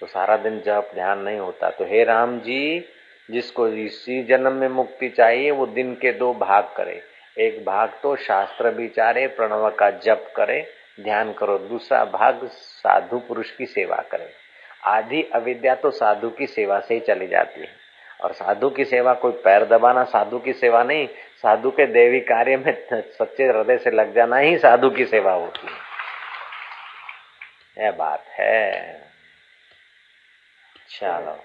तो 0.00 0.06
सारा 0.06 0.36
दिन 0.36 0.60
जब 0.60 0.90
ध्यान 0.94 1.18
नहीं 1.18 1.38
होता। 1.38 1.70
तो 1.70 1.84
हे 1.84 2.04
राम 2.04 2.40
जी, 2.40 2.88
जिसको 3.30 3.68
इसी 3.68 4.22
जन्म 4.22 4.52
में 4.52 4.68
मुक्ति 4.68 5.08
चाहिए, 5.08 5.50
वो 5.50 5.66
दिन 5.66 5.94
के 5.94 6.12
दो 6.12 6.34
भाग 6.34 6.64
करे। 6.76 7.02
एक 7.38 7.64
भाग 7.64 7.92
तो 8.02 8.16
शास्त्र 8.16 8.68
विचारे, 8.68 9.26
प्रणव 9.26 9.70
का 9.70 9.90
जप 9.90 10.32
करे, 10.36 10.66
ध्यान 11.00 11.32
करो। 11.32 11.58
दूसरा 11.58 12.04
भाग 12.04 12.40
साधु 12.44 13.18
पुरुष 13.18 13.50
की 13.50 13.66
सेवा 13.66 13.96
करे। 13.96 14.32
आधी 14.84 15.22
अविद्या 15.34 15.74
तो 15.74 15.90
साधु 15.90 16.30
की 16.30 16.46
सेवा 16.46 16.80
से 16.80 16.94
ही 16.94 17.00
चली 17.00 17.26
जाती 17.26 17.60
है। 17.60 17.68
और 18.24 18.32
साधु 18.32 18.70
की 18.70 18.84
सेवा, 18.84 19.14
कोई 19.14 19.32
पैर 19.32 19.64
दबाना 19.64 20.04
साधु 20.04 20.38
की 20.38 20.52
सेवा 20.52 20.82
नहीं। 20.82 21.06
साधु 21.42 21.70
के 21.70 21.86
देवी 21.86 22.20
कार्य 22.20 22.56
में 22.56 22.86
सच्चे 22.92 23.44
हृदय 23.44 23.78
से 23.78 23.90
लग 23.90 24.14
जाना 24.14 24.36
ही 24.36 24.58
साधु 24.58 24.90
की 24.90 25.04
सेवा 25.04 25.32
होती 25.32 25.66
है। 25.66 25.84
यह 27.84 27.92
बात 27.92 28.24
है। 28.28 29.13
चलो। 30.94 31.36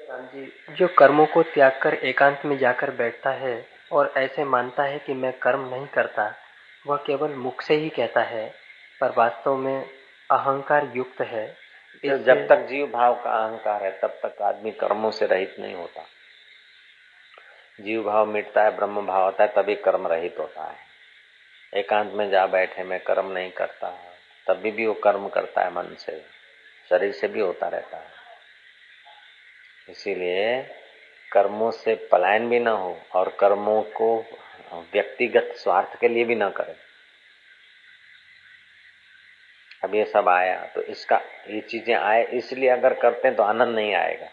जी 0.00 0.52
जो 0.70 0.88
कर्मों 0.88 1.26
को 1.26 1.42
त्याग 1.44 1.78
कर 1.82 1.94
एकांत 1.94 2.42
में 2.44 2.56
जाकर 2.58 2.90
बैठता 2.90 3.30
है 3.30 3.54
और 3.92 4.12
ऐसे 4.16 4.44
मानता 4.44 4.82
है 4.82 4.98
कि 4.98 5.14
मैं 5.14 5.32
कर्म 5.38 5.68
नहीं 5.68 5.86
करता 5.86 6.24
वह 6.86 6.96
केवल 6.96 7.34
मुख 7.36 7.62
से 7.62 7.74
ही 7.74 7.88
कहता 7.88 8.22
है 8.22 8.48
पर 9.00 9.14
वास्तव 9.16 9.56
में 9.56 9.82
अहंकार 10.30 10.90
युक्त 10.94 11.20
है। 11.20 11.46
तो 12.04 12.16
जब 12.18 12.46
तक 12.48 12.66
जीव 12.66 12.86
भाव 12.86 13.14
का 13.14 13.30
अहंकार 13.36 13.82
है 13.84 13.90
तब 14.00 14.18
तक 14.22 14.42
आदमी 14.42 14.70
कर्मों 14.70 15.10
से 15.10 15.26
रहित 15.26 15.56
नहीं 15.60 15.74
होता। 15.74 16.04
जीव 17.78 18.02
भाव 18.02 18.26
मिटता 18.26 18.62
है 18.62 18.76
ब्रह्म 18.76 19.06
भाव 19.06 19.24
होता 19.24 19.44
है 19.44 19.52
तभी 19.56 19.74
कर्म 19.74 20.06
रहित 20.06 20.38
होता 20.38 20.64
है। 20.64 20.76
एकांत 21.72 22.12
में 22.12 22.28
जा 22.30 22.46
बैठे 22.46 22.84
मैं 22.84 23.00
कर्म 23.00 23.30
नहीं 23.32 23.50
करता 23.50 23.90
तभी 24.46 24.70
भी 24.70 24.86
वो 24.86 24.94
कर्म 25.04 25.28
करता 25.28 25.64
है 25.64 25.72
मन 25.72 25.94
से 25.98 26.20
शरीर 26.90 27.12
से 27.12 27.28
भी 27.28 27.40
होता 27.40 27.68
रहता 27.68 27.96
है। 27.96 28.19
इसीलिए 29.90 30.62
कर्मों 31.32 31.70
से 31.70 31.94
पलायन 32.12 32.48
भी 32.48 32.58
ना 32.60 32.70
हो 32.70 32.98
और 33.14 33.28
कर्मों 33.40 33.82
को 33.82 34.16
व्यक्तिगत 34.92 35.52
स्वार्थ 35.56 36.00
के 36.00 36.08
लिए 36.08 36.24
भी 36.24 36.34
ना 36.34 36.48
करें। 36.50 36.74
अब 39.84 39.94
ये 39.94 40.04
सब 40.04 40.28
आया 40.28 40.64
तो 40.64 40.82
इसका, 40.82 41.20
ये 41.48 41.60
चीज़ें 41.60 41.94
आए, 41.94 42.24
इसलिए 42.24 42.68
अगर 42.68 42.94
करते 42.94 43.28
हैं 43.28 43.36
तो 43.36 43.42
आनंद 43.42 43.74
नहीं 43.74 43.94
आएगा। 43.94 44.28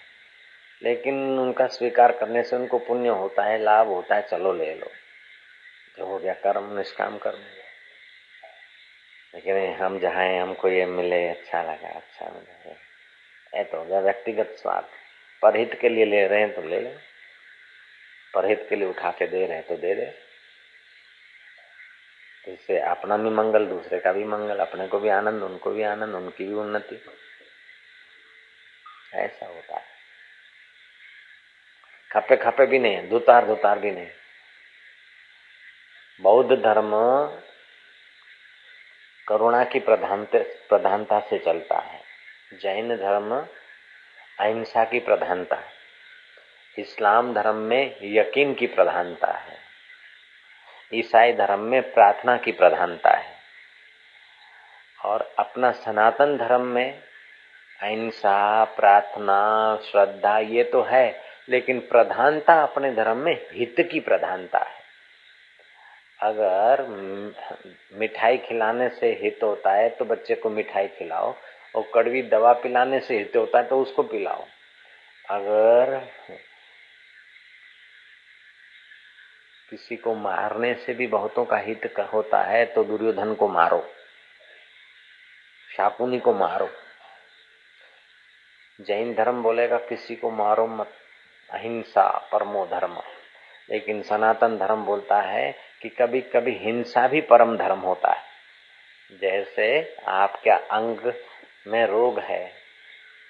लेकिन 0.81 1.39
उनका 1.39 1.67
स्वीकार 1.67 2.11
करने 2.11 2.43
से 2.43 2.55
उनको 2.55 2.77
पुण्य 2.79 3.09
होता 3.09 3.43
है, 3.43 3.63
लाभ 3.63 3.87
होता 3.87 4.15
है, 4.15 4.21
चलो 4.21 4.53
ले 4.53 4.73
लो। 4.75 4.91
जो 5.97 6.05
हो 6.05 6.17
गया 6.19 6.33
कर्म, 6.33 6.77
निष्काम 6.77 7.17
कर्म। 7.17 7.39
लेकिन 9.35 9.73
हम 9.73 9.99
जहाँ 9.99 10.27
हमको 10.41 10.69
ये 10.69 10.85
मिले 10.85 11.27
अच्छा 11.27 11.61
लगा 11.61 11.89
अच्छा 11.89 12.29
मिले। 12.29 12.71
ये 13.57 13.63
तो 13.63 13.77
हो 13.77 13.85
गया 13.85 13.99
व्यक्तिगत 13.99 14.55
स्वार्थ। 14.57 15.06
परहित 15.41 15.77
के 15.82 15.89
लिए 15.89 16.06
ले 16.06 16.27
रहे 16.27 16.39
हैं 16.39 16.53
तो 16.56 16.62
ले 16.62 16.79
लो। 16.82 16.89
परहित 18.34 18.65
के 18.70 18.75
लिए 18.75 18.88
उठा 18.88 19.12
के 19.12 19.27
दे 19.27 19.46
रहे 19.46 19.58
हैं 19.58 19.67
तो 19.67 19.77
दे 19.77 19.96
दे। 19.96 20.27
इससे 22.48 22.79
अपना 22.79 23.17
भी 23.17 23.29
मंगल, 23.29 23.65
दूसरे 23.65 24.00
का 24.00 24.12
भी 24.12 24.24
मंगल, 24.24 24.60
अपने 24.60 24.88
को 24.88 25.00
भी 25.00 25.10
आनंद, 25.10 25.44
उनको 25.44 25.72
भी 25.72 25.84
आनंद, 25.84 26.15
उनकी 26.15 26.46
भी 26.46 26.53
उन्नति। 26.53 27.01
ऐसा 29.13 29.46
होता 29.46 29.75
है। 29.75 29.86
खपे 32.12 32.36
खपे 32.36 32.65
भी 32.65 32.79
नहीं 32.79 33.10
धुतार 33.10 33.46
धुतार 33.46 33.79
भी 33.79 33.91
नहीं 33.91 34.08
बौद्ध 36.22 36.51
धर्म 36.51 36.91
करुणा 39.27 39.63
की 39.63 39.79
प्रधानता 39.79 40.39
प्रधानता 40.70 41.20
से 41.20 41.39
चलता 41.39 41.77
है। 41.77 42.01
जैन 42.53 42.96
धर्म 42.96 43.48
अहिंसा 44.39 44.84
की 44.84 45.00
प्रधानता 45.00 45.56
है। 45.56 45.72
इस्लाम 46.79 47.34
धर्म 47.34 47.56
में 47.56 47.96
यकीन 48.01 48.53
की 48.53 48.67
प्रधानता 48.67 49.32
है। 49.32 49.58
ईसाई 50.94 51.34
धर्म 51.34 51.60
में 51.60 51.94
प्रार्थना 51.94 52.38
की 52.38 52.51
प्रधानता 52.51 53.10
है। 53.10 53.38
और 55.06 55.34
अपना 55.39 55.72
सनातन 55.72 56.38
धर्म 56.38 56.62
में 56.62 57.00
अहिंसा, 57.82 58.63
प्रार्थना, 58.63 59.77
श्रद्धा, 59.77 60.39
ये 60.39 60.63
तो 60.63 60.82
है, 60.82 61.22
लेकिन 61.50 61.79
प्रधानता 61.79 62.63
अपने 62.63 62.91
धर्म 62.91 63.17
में 63.17 63.46
हित 63.51 63.89
की 63.91 64.00
प्रधानता 64.00 64.60
है। 64.60 64.77
अगर 66.22 66.86
मिठाई 67.94 68.38
खिलाने 68.38 68.89
से 68.89 69.20
हित 69.24 69.39
होता 69.44 69.72
है 69.72 69.89
तो 69.89 70.06
बच्चे 70.06 70.36
को 70.36 70.50
मिठाई 70.50 70.88
खिलाओ। 70.88 71.36
और 71.77 71.89
कड़वी 71.93 72.22
दवा 72.24 72.53
पिलाने 72.53 73.00
से 73.00 73.17
हित 73.17 73.36
होता 73.36 73.57
है 73.57 73.67
तो 73.67 73.81
उसको 73.81 74.03
पिलाओ। 74.03 74.46
अगर 75.25 75.96
किसी 79.69 79.96
को 79.96 80.13
मारने 80.15 80.74
से 80.75 80.93
भी 80.93 81.07
बहुतों 81.07 81.46
का 81.46 81.57
हित 81.57 81.93
होता 82.13 82.41
है 82.43 82.65
तो 82.65 82.84
दुर्योधन 82.84 83.34
को 83.34 83.48
मारो, 83.50 83.79
शाकुनी 85.67 86.19
को 86.19 86.34
मारो। 86.34 86.69
जैन 88.79 89.13
धर्म 89.13 89.41
बोलेगा, 89.43 89.77
किसी 89.79 90.15
को 90.15 90.29
मारो 90.31 90.65
मत, 90.67 90.91
अहिंसा 91.50 92.10
परमो 92.31 92.65
धर्म। 92.65 93.01
लेकिन 93.69 94.01
सनातन 94.01 94.57
धर्म 94.57 94.84
बोलता 94.86 95.19
है 95.22 95.51
कि 95.81 95.89
कभी 95.91 96.22
कभी 96.34 96.51
हिंसा 96.57 97.07
भी 97.07 97.22
परम 97.22 97.55
धर्म 97.57 97.79
होता 97.79 98.12
है। 98.12 98.24
जैसे 99.12 99.96
आपका 100.07 100.55
अंग 100.72 101.12
में 101.67 101.86
रोग 101.88 102.19
है 102.19 102.45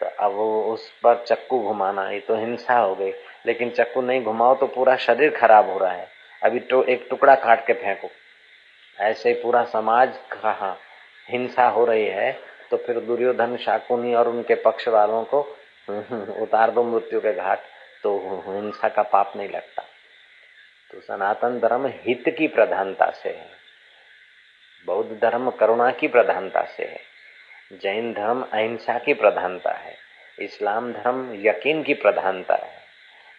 तो 0.01 0.05
अब 0.19 0.31
उस 0.71 0.89
पर 1.03 1.23
चक्कू 1.23 1.59
घुमाना, 1.59 2.09
ये 2.09 2.19
तो 2.19 2.35
हिंसा 2.35 2.77
हो 2.77 2.93
गई। 2.95 3.11
लेकिन 3.45 3.69
चक्कू 3.69 4.01
नहीं 4.01 4.23
घुमाओ 4.23 4.55
तो 4.55 4.67
पूरा 4.67 4.95
शरीर 4.97 5.29
खराब 5.37 5.69
हो 5.69 5.77
रहा 5.79 5.91
है। 5.91 6.07
अभी 6.41 6.59
तो 6.61 6.83
एक 6.85 7.07
टुकड़ा 7.09 7.35
काट 7.35 7.65
के 7.67 7.73
फेंको। 7.75 8.09
ऐसे 8.97 9.33
पूरा 9.33 9.63
समाज 9.65 10.17
कहा 10.33 10.75
हिंसा 11.27 11.67
हो 11.67 11.85
रही 11.85 12.05
है 12.05 12.31
तो 12.71 12.77
फिर 12.77 12.99
दुर्योधन, 12.99 13.55
शाकुनी 13.57 14.13
और 14.13 14.27
उनके 14.27 14.55
पक्ष 14.61 14.87
वालों 14.87 15.23
को 15.25 15.39
उतार 16.41 16.71
दो 16.71 16.83
मृत्यु 16.83 17.19
के 17.21 17.33
घाट 17.33 17.59
तो 18.03 18.17
हिंसा 18.47 18.89
का 18.89 19.03
पाप 19.03 19.33
नहीं 19.35 19.49
लगता। 19.49 19.83
तो 20.91 20.99
सनातन 21.01 21.59
धर्म 21.59 21.87
हित 21.97 22.23
की 22.37 22.47
प्रधानता 22.49 23.09
से 23.13 23.29
है। 23.29 23.49
बौद्ध 24.87 25.19
धर्म 25.21 25.49
करुणा 25.51 25.91
की 25.91 26.07
प्रधानता 26.07 26.63
से 26.67 26.83
है। 26.83 26.99
जैन 27.71 28.11
धर्म 28.13 28.41
अहिंसा 28.43 28.97
की 28.97 29.13
प्रधानता 29.13 29.71
है, 29.71 29.95
इस्लाम 30.39 30.91
धर्म 30.93 31.31
यकीन 31.37 31.83
की 31.83 31.93
प्रधानता 31.93 32.55
है, 32.55 32.75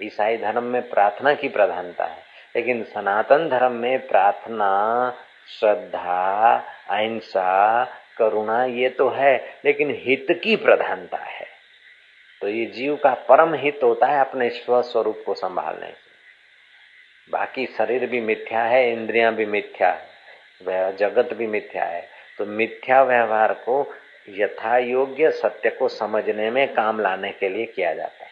ईसाई 0.02 0.36
धर्म 0.36 0.64
में 0.64 0.88
प्रार्थना 0.88 1.34
की 1.34 1.48
प्रधानता 1.48 2.04
है, 2.04 2.22
लेकिन 2.56 2.82
सनातन 2.84 3.48
धर्म 3.48 3.72
में 3.72 4.06
प्रार्थना, 4.06 4.68
श्रद्धा, 5.48 6.54
अहिंसा, 6.88 7.84
करुणा 8.18 8.64
ये 8.64 8.88
तो 8.88 9.08
है, 9.08 9.60
लेकिन 9.64 9.90
हित 9.98 10.26
की 10.44 10.56
प्रधानता 10.56 11.18
है। 11.18 11.46
तो 12.42 12.48
ये 12.48 12.66
जीव 12.66 12.96
का 12.96 13.14
परम 13.28 13.54
हित 13.54 13.80
होता 13.82 14.06
है 14.06 14.20
अपने 14.20 14.48
स्वस्वरूप 14.50 15.22
को 15.26 15.34
संभालने 15.34 15.86
से। 15.86 16.06
बाकी 17.30 17.66
शरीर 17.66 18.06
भी 18.06 18.20
मिथ्या 18.20 18.62
है, 18.62 18.92
इंद्रियाँ 18.92 19.34
भी 19.34 19.46
मिथ्या 19.46 19.90
है 19.90 20.06
जगत 20.96 21.34
भी 21.34 21.46
मिथ्या 21.46 21.84
है 21.84 22.08
तो 22.38 22.46
मिथ्या 22.46 23.02
व्यवहार 23.02 23.52
को 23.54 23.82
यथा 24.28 24.78
योग्य 24.78 25.30
सत्य 25.30 25.70
को 25.70 25.88
समझने 25.88 26.50
में 26.50 26.74
काम 26.74 27.00
लाने 27.00 27.32
के 27.32 27.48
लिए 27.48 27.66
किया 27.66 27.94
जाता 27.94 28.24
है। 28.24 28.30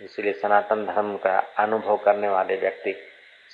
इसलिए 0.00 0.32
सनातन 0.32 0.86
धर्म 0.86 1.16
का 1.16 1.38
अनुभव 1.38 1.96
करने 1.96 2.28
वाले 2.28 2.56
व्यक्ति 2.56 2.94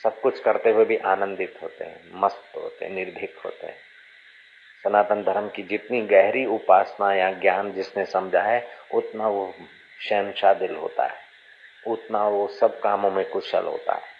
सब 0.03 0.21
कुछ 0.21 0.41
करते 0.41 0.71
हुए 0.71 0.85
भी 0.85 0.97
आनंदित 0.97 1.59
होते 1.63 1.85
हैं, 1.85 2.11
मस्त 2.15 2.57
होते 2.57 2.85
हैं, 2.85 2.93
निर्भीक 2.93 3.39
होते 3.45 3.67
हैं। 3.67 3.77
सनातन 4.85 5.23
धर्म 5.23 5.49
की 5.49 5.63
जितनी 5.63 6.01
गहरी 6.01 6.45
उपासना 6.47 7.15
या 7.15 7.33
ज्ञान 7.33 7.73
जिसने 7.73 8.05
समझा 8.05 8.43
है, 8.43 8.67
उतना 8.95 9.29
वो 9.29 9.55
शहनशाह 10.09 10.55
दिल 10.55 10.75
होता 10.75 11.07
है, 11.07 11.21
उतना 11.87 12.29
वो 12.29 12.49
सब 12.49 12.81
कामों 12.81 13.11
में 13.11 13.25
कुशल 13.31 13.65
होता 13.65 13.95
है। 13.95 14.13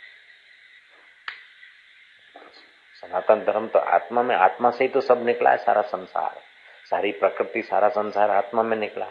सनातन 2.95 3.45
धर्म 3.45 3.69
तो 3.69 3.79
आत्मा 3.79 4.23
में, 4.23 4.37
आत्मा 4.37 4.71
से 4.71 4.85
ही 4.85 4.89
तो 4.89 5.01
सब 5.01 5.27
निकला 5.27 5.51
है, 5.51 5.57
सारा 5.57 5.83
संसार। 5.83 6.52
सारी 6.93 7.13
प्रकृति, 7.13 7.63
सारा 7.63 7.89
संसार 7.89 8.31
आत्मा 8.31 8.63
में 8.63 8.77
निकला 8.77 9.07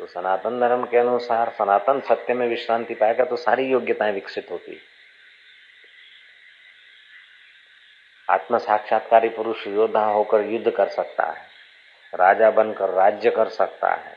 तो 0.00 0.06
सनातन 0.06 0.60
धर्म 0.60 0.84
के 0.84 0.98
अनुसार, 0.98 1.50
सनातन 1.50 2.00
सत्य 2.00 2.34
में 2.34 2.46
विश्रांति 2.48 2.94
पाएगा 2.94 3.24
तो 3.24 3.36
सारी 3.38 3.64
योग्यताएँ 3.64 4.12
विकसित 4.12 4.50
होती 4.50 4.80
आत्म 8.28 8.58
साक्षात्कारी 8.58 9.28
पुरुष 9.28 9.66
योद्धा 9.66 10.04
होकर 10.04 10.44
युद्ध 10.44 10.70
कर 10.70 10.88
सकता 10.88 11.24
है, 11.24 11.42
राजा 12.12 12.50
बनकर 12.50 12.90
राज्य 12.90 13.30
कर 13.30 13.48
सकता 13.50 13.92
है, 13.94 14.16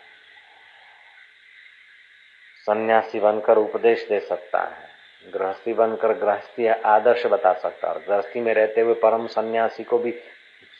सन्यासी 2.68 3.20
बनकर 3.20 3.58
उपदेश 3.58 4.08
दे 4.10 4.20
सकता 4.20 4.62
है, 4.62 4.88
गृहस्थी 5.26 5.74
बनकर 5.74 6.14
गृहस्थी 6.18 6.68
आदर्श 6.68 7.26
बता 7.26 7.54
सकता 7.54 7.88
है, 7.88 7.94
और 7.94 8.02
गृहस्थी 8.02 8.42
में 8.42 8.54
रहते 8.54 8.82
हुए 8.82 8.94
परम 8.94 9.28
सन्यासी 9.28 9.84
को 9.84 9.98
भी 9.98 10.12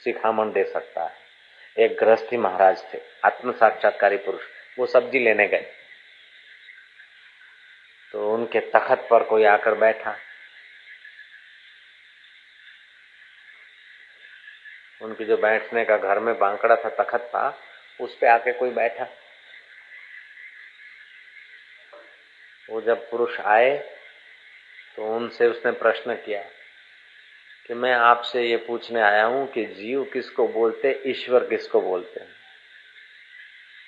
सिखामण 0.04 0.52
दे 0.52 0.64
सकता 0.64 1.04
है। 1.04 1.25
एक 1.78 1.98
गृहस्थी 2.00 2.38
महाराज 2.38 2.84
थे 2.94 3.00
आत्म 3.26 3.52
साक्षात्कारी 3.52 4.18
पुरुष। 4.18 4.42
वो 4.80 4.86
सब्ज़ी 4.86 5.20
लेने 5.20 5.48
गए। 5.48 5.72
तो 8.12 8.34
उनके 8.34 8.60
तखत 8.60 9.08
पर 9.12 9.24
कोई 9.24 9.44
आकर 9.44 9.74
बैठा। 9.74 10.16
उनकी 15.02 15.26
जो 15.26 15.38
बैठने 15.38 15.86
का 15.86 15.98
घर 15.98 16.20
में 16.20 16.38
बांकड़ा 16.38 16.76
था, 16.76 16.90
तखत 16.90 17.20
था, 17.20 17.60
उस 18.02 18.18
पे 18.18 18.28
आके 18.28 18.52
कोई 18.54 18.70
बैठा। 18.70 19.08
वो 22.70 22.82
जब 22.82 23.10
पुरुष 23.10 23.40
आए 23.40 23.78
तो 24.96 25.16
उनसे 25.16 25.48
उसने 25.48 25.72
प्रश्न 25.72 26.16
किया 26.16 26.44
कि 27.66 27.74
मैं 27.74 27.94
आपसे 27.94 28.44
ये 28.44 28.58
पूछने 28.58 29.02
आया 29.02 29.26
हूँ 29.26 29.48
कि 29.48 29.66
जीव 29.66 30.04
किसको 30.04 30.48
बोलते 30.48 31.02
ईश्वर 31.06 31.44
किसको 31.44 31.82
बोलते 31.82 32.20
हैं? 32.20 32.28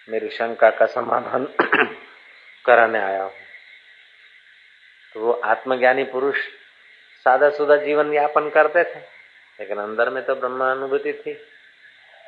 मेरी 0.09 0.29
शंका 0.29 0.69
का 0.69 0.85
समाधान 0.85 1.45
कराने 2.65 2.99
आया 2.99 3.23
हूँ। 3.23 3.31
तो 5.13 5.19
वो 5.19 5.31
आत्मज्ञानी 5.31 6.03
पुरुष 6.03 6.37
सादा 7.25 7.49
सुदा 7.49 7.77
जीवन 7.77 8.13
यापन 8.13 8.49
करते 8.49 8.83
थे, 8.83 8.99
लेकिन 9.59 9.77
अंदर 9.77 10.09
में 10.09 10.25
तो 10.25 10.35
ब्रह्म 10.35 10.63
अनुभूति 10.63 11.13
थी। 11.13 11.33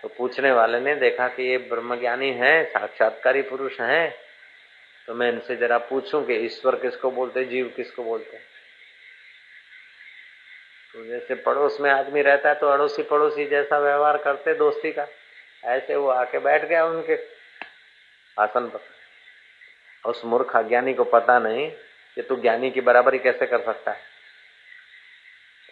तो 0.01 0.07
पूछने 0.07 0.51
वाले 0.51 0.79
ने 0.79 0.95
देखा 0.95 1.27
कि 1.27 1.43
ये 1.43 1.57
ब्रह्मज्ञानी 1.57 2.31
है, 2.31 2.65
साक्षात्कारी 2.65 3.41
पुरुष 3.41 3.81
हैं 3.81 4.15
तो 5.07 5.13
मैं 5.13 5.31
इनसे 5.31 5.55
जरा 5.55 5.77
पूछूँ 5.77 6.25
कि 6.25 6.33
ईश्वर 6.33 6.75
किसको 6.75 7.11
बोलते 7.11 7.45
जीव 7.45 7.73
किसको 7.75 8.03
बोलते 8.03 8.58
तो 10.93 11.05
जैसे 11.05 11.35
पड़ोस 11.35 11.77
में 11.81 11.89
आदमी 11.91 12.21
रहता 12.21 12.49
है 12.49 12.55
तो 12.55 12.67
अड़ोसी 12.67 13.03
पड़ोसी 13.03 13.45
जैसा 13.45 13.77
व्यवहार 13.79 14.17
करते 14.17 14.53
दोस्ती 14.53 14.91
का। 14.91 15.07
ऐसे 15.63 15.95
वो 15.95 16.07
आके 16.07 16.39
बैठ 16.39 16.65
गया 16.65 16.85
उनके 16.85 17.15
आसन 18.37 18.67
पर। 18.67 20.09
उस 20.09 20.21
मूर्ख 20.25 20.55
अज्ञानी 20.55 20.93
को 20.93 21.03
पता 21.03 21.39
नहीं 21.39 21.69
कि 22.17 22.21
तू 22.21 22.35
ज्ञानी 22.35 22.71
की 22.71 22.81
बराबरी 22.81 23.19
कैसे 23.19 23.45
कर 23.45 23.61
सकता 23.61 23.91
है। 23.91 24.01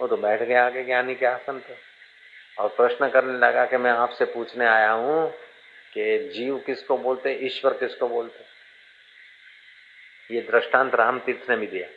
वो 0.01 0.07
तो 0.07 0.17
बैठ 0.17 0.41
गया 0.41 0.65
आगे 0.65 0.83
ज्ञानी 0.83 1.15
के 1.15 1.25
आसन 1.25 1.59
पर 1.59 1.77
और 2.57 2.69
प्रश्न 2.69 3.09
करने 3.09 3.37
लगा 3.37 3.65
कि 3.65 3.77
मैं 3.77 3.91
आपसे 3.91 4.25
पूछने 4.25 4.65
आया 4.65 4.91
हूँ 4.91 5.29
कि 5.93 6.31
जीव 6.33 6.57
किसको 6.65 6.97
बोलते, 6.97 7.31
ईश्वर 7.33 7.73
किसको 7.73 8.07
बोलते? 8.07 8.45
ये 10.35 10.41
दृष्टांत 10.41 10.95
राम 10.95 11.19
तीर्थ 11.19 11.49
ने 11.49 11.57
भी 11.57 11.67
दिया। 11.67 11.87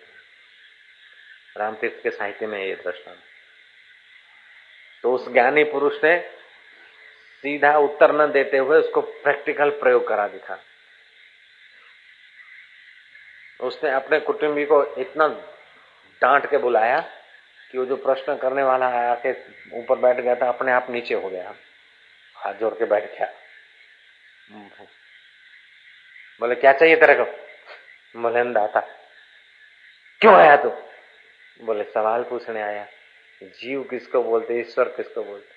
राम 1.57 1.75
तीर्थ 1.75 2.03
के 2.03 2.11
साहित्य 2.11 2.47
में 2.47 2.65
ये 2.65 2.75
दृष्टांत। 2.75 3.19
तो 5.03 5.15
उस 5.15 5.33
ज्ञानी 5.33 5.65
पुरुष 5.65 6.05
ने 6.05 6.31
सीधा 7.39 7.79
उत्तर 7.79 8.13
न 8.13 8.33
देते 8.33 8.59
हुए 8.59 8.79
उसको 8.79 9.01
प्रैक्टिकल 9.01 9.71
प्रयोग 9.71 10.09
करा 10.09 10.29
दिखा। 10.29 10.59
उसने 13.61 13.91
अपने 13.91 14.21
कुटुंबी 14.21 14.65
को 14.65 14.95
इतना 14.95 15.29
डांट 16.23 16.51
के 16.51 16.59
बुलाया 16.59 17.01
कि 17.71 17.79
वो 17.79 17.85
जो 17.85 17.97
प्रश्न 17.97 18.37
करने 18.37 18.63
वाला 18.63 18.87
आके 18.87 19.33
ऊपर 19.79 19.99
बैठ 19.99 20.17
गया 20.17 20.35
था, 20.35 20.49
अपने 20.49 20.73
आप 20.73 20.87
नीचे 20.91 21.15
हो 21.15 21.29
गया। 21.29 21.55
हाथ 22.35 22.55
जोड़ 22.55 22.75
के 22.75 22.85
बैठ 22.85 23.05
गया। 23.05 23.33
बोले, 26.41 26.55
क्या 26.55 26.73
चाहिए 26.73 26.97
तेरे 26.97 27.15
को? 27.15 27.25
बोले 28.21 28.53
दाता 28.53 28.81
क्यों 30.21 30.35
आया 30.35 30.57
तू? 30.57 30.90
बोले, 31.61 31.85
सवाल 31.85 32.23
पूछने 32.23 32.63
आया, 32.63 32.87
जीव 33.43 33.83
किसको 33.83 34.23
बोलते, 34.23 34.61
ईश्वर 34.61 34.89
किसको 34.89 35.25
बोलते? 35.25 35.55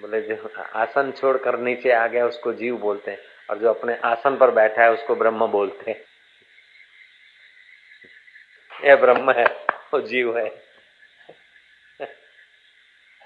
बोले, 0.00 0.20
जो 0.20 0.52
आसन 0.74 1.12
छोड़कर 1.12 1.58
नीचे 1.58 1.92
आ 1.92 2.06
गया, 2.06 2.26
उसको 2.26 2.52
जीव 2.52 2.76
बोलते 2.76 3.10
हैं, 3.10 3.18
और 3.50 3.58
जो 3.58 3.68
अपने 3.70 3.96
आसन 4.04 4.36
पर 4.36 4.50
बैठा 4.50 4.82
है, 4.82 4.90
उसको 4.92 5.14
ब्रह्म 5.14 5.46
बोलते 5.46 5.90
हैं। 5.90 6.04
यह 8.84 8.96
ब्रह्म 8.96 9.32
है, 9.32 9.44
वो 9.94 10.00
जीव 10.00 10.38
है। 10.38 10.48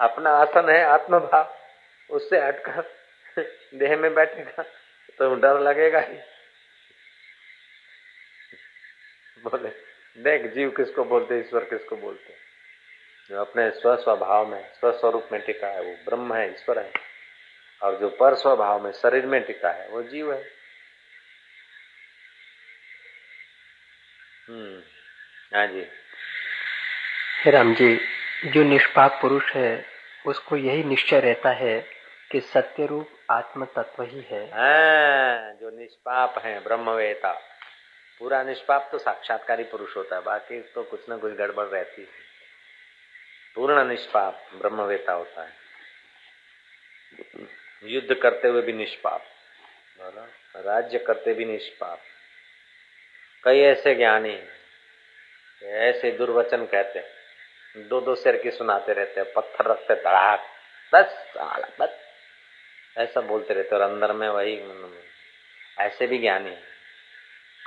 अपना 0.00 0.30
आसन 0.30 0.70
है, 0.70 0.82
आत्मभाव, 0.84 1.56
उससे 2.10 2.40
हटकर 2.40 2.82
देह 3.74 3.96
में 3.96 4.14
बैठेगा 4.14 4.62
तो 5.18 5.34
डर 5.34 5.60
लगेगा 5.60 6.00
ही। 6.00 6.18
बोले 9.38 9.91
देख 10.16 10.42
जीव 10.54 10.70
किसको 10.70 11.04
बोलते 11.04 11.38
ईश्वर 11.40 11.64
किसको 11.64 11.96
बोलते 11.96 12.34
जो 13.30 13.40
अपने 13.40 13.70
स्व 13.70 13.94
स्वभाव 13.96 14.46
में 14.46 14.62
स्वस्वरूप 14.72 15.28
में 15.32 15.40
टिका 15.40 15.68
है 15.68 15.82
वो 15.82 15.94
ब्रह्म 16.04 16.34
है 16.34 16.50
ईश्वर 16.50 16.78
है। 16.78 16.92
और 17.82 17.98
जो 17.98 18.08
पर 18.08 18.34
स्वभाव 18.34 18.84
में 18.84 18.90
शरीर 18.92 19.26
में 19.26 19.40
टिका 19.44 19.70
है 19.70 19.88
वो 19.88 20.02
जीव 20.02 20.32
है। 20.32 20.42
हम्म 24.48 24.82
हाँ 25.56 25.66
जी। 25.66 25.86
राम 27.50 27.74
जी 27.74 27.96
जो 28.44 28.62
निष्पाप 28.62 29.18
पुरुष 29.22 29.52
है 29.52 29.84
उसको 30.26 30.56
यही 30.56 30.84
निश्चय 30.84 31.20
रहता 31.20 31.50
है 31.50 31.78
कि 32.30 32.40
सत्य 32.40 32.86
रूप 32.86 33.08
आत्म 33.30 33.64
तत्व 33.64 34.02
ही 34.02 34.20
है। 34.20 34.44
हाँ, 34.44 35.52
जो 35.52 35.70
निष्पाप 35.78 36.38
है 36.38 36.58
ब्रह्मवेता। 36.60 37.32
पूरा 38.22 38.42
निष्पाप 38.42 38.88
तो 38.92 38.98
साक्षात्कारी 38.98 39.64
पुरुष 39.64 39.96
होता 39.96 40.16
है, 40.16 40.22
बाकी 40.22 40.60
तो 40.60 40.82
कुछ 40.82 41.08
ना 41.08 41.16
कुछ 41.16 41.32
गड़बड़ 41.32 41.64
रहती 41.64 42.02
है। 42.02 42.08
पूर्ण 43.54 43.84
निष्पाप, 43.84 44.46
ब्रह्मवेता 44.54 45.12
होता 45.12 45.42
है। 45.42 45.52
युद्ध 47.84 48.14
करते 48.14 48.48
हुए 48.48 48.62
भी 48.62 48.72
निष्पाप। 48.72 49.24
राज्य 50.56 50.98
करते 50.98 51.34
भी 51.34 51.44
निष्पाप। 51.44 52.00
कई 53.44 53.60
ऐसे 53.60 53.94
ज्ञानी, 53.94 54.48
ऐसे 55.62 56.10
दुर्वचन 56.10 56.66
कहते 56.66 56.98
हैं। 56.98 57.88
दो 57.88 58.00
दो 58.00 58.14
सिर 58.14 58.36
की 58.36 58.50
सुनाते 58.50 58.92
रहते 58.92 59.20
हैं, 59.20 59.32
पत्थर 59.32 59.64
रखते 59.64 59.94
तड़ाक 59.94 60.46
बस 60.92 61.32
बस। 61.80 61.98
ऐसा 62.98 63.20
बोलते 63.20 63.54
रहते 63.54 63.76
और 63.76 63.82
अंदर 63.82 64.12
में 64.12 64.28
वही, 64.28 64.60
ऐसे 65.78 66.06
भी 66.06 66.18
ज्ञानी 66.18 66.56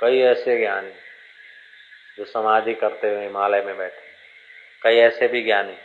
कई 0.00 0.20
ऐसे 0.20 0.58
ज्ञानी 0.58 0.92
जो 2.18 2.24
समाधि 2.24 2.74
करते 2.74 3.10
हुए 3.10 3.22
हिमालय 3.22 3.62
में 3.62 3.76
बैठे 3.76 4.06
कई 4.82 4.96
ऐसे 4.96 5.28
भी 5.28 5.42
ज्ञानी 5.42 5.76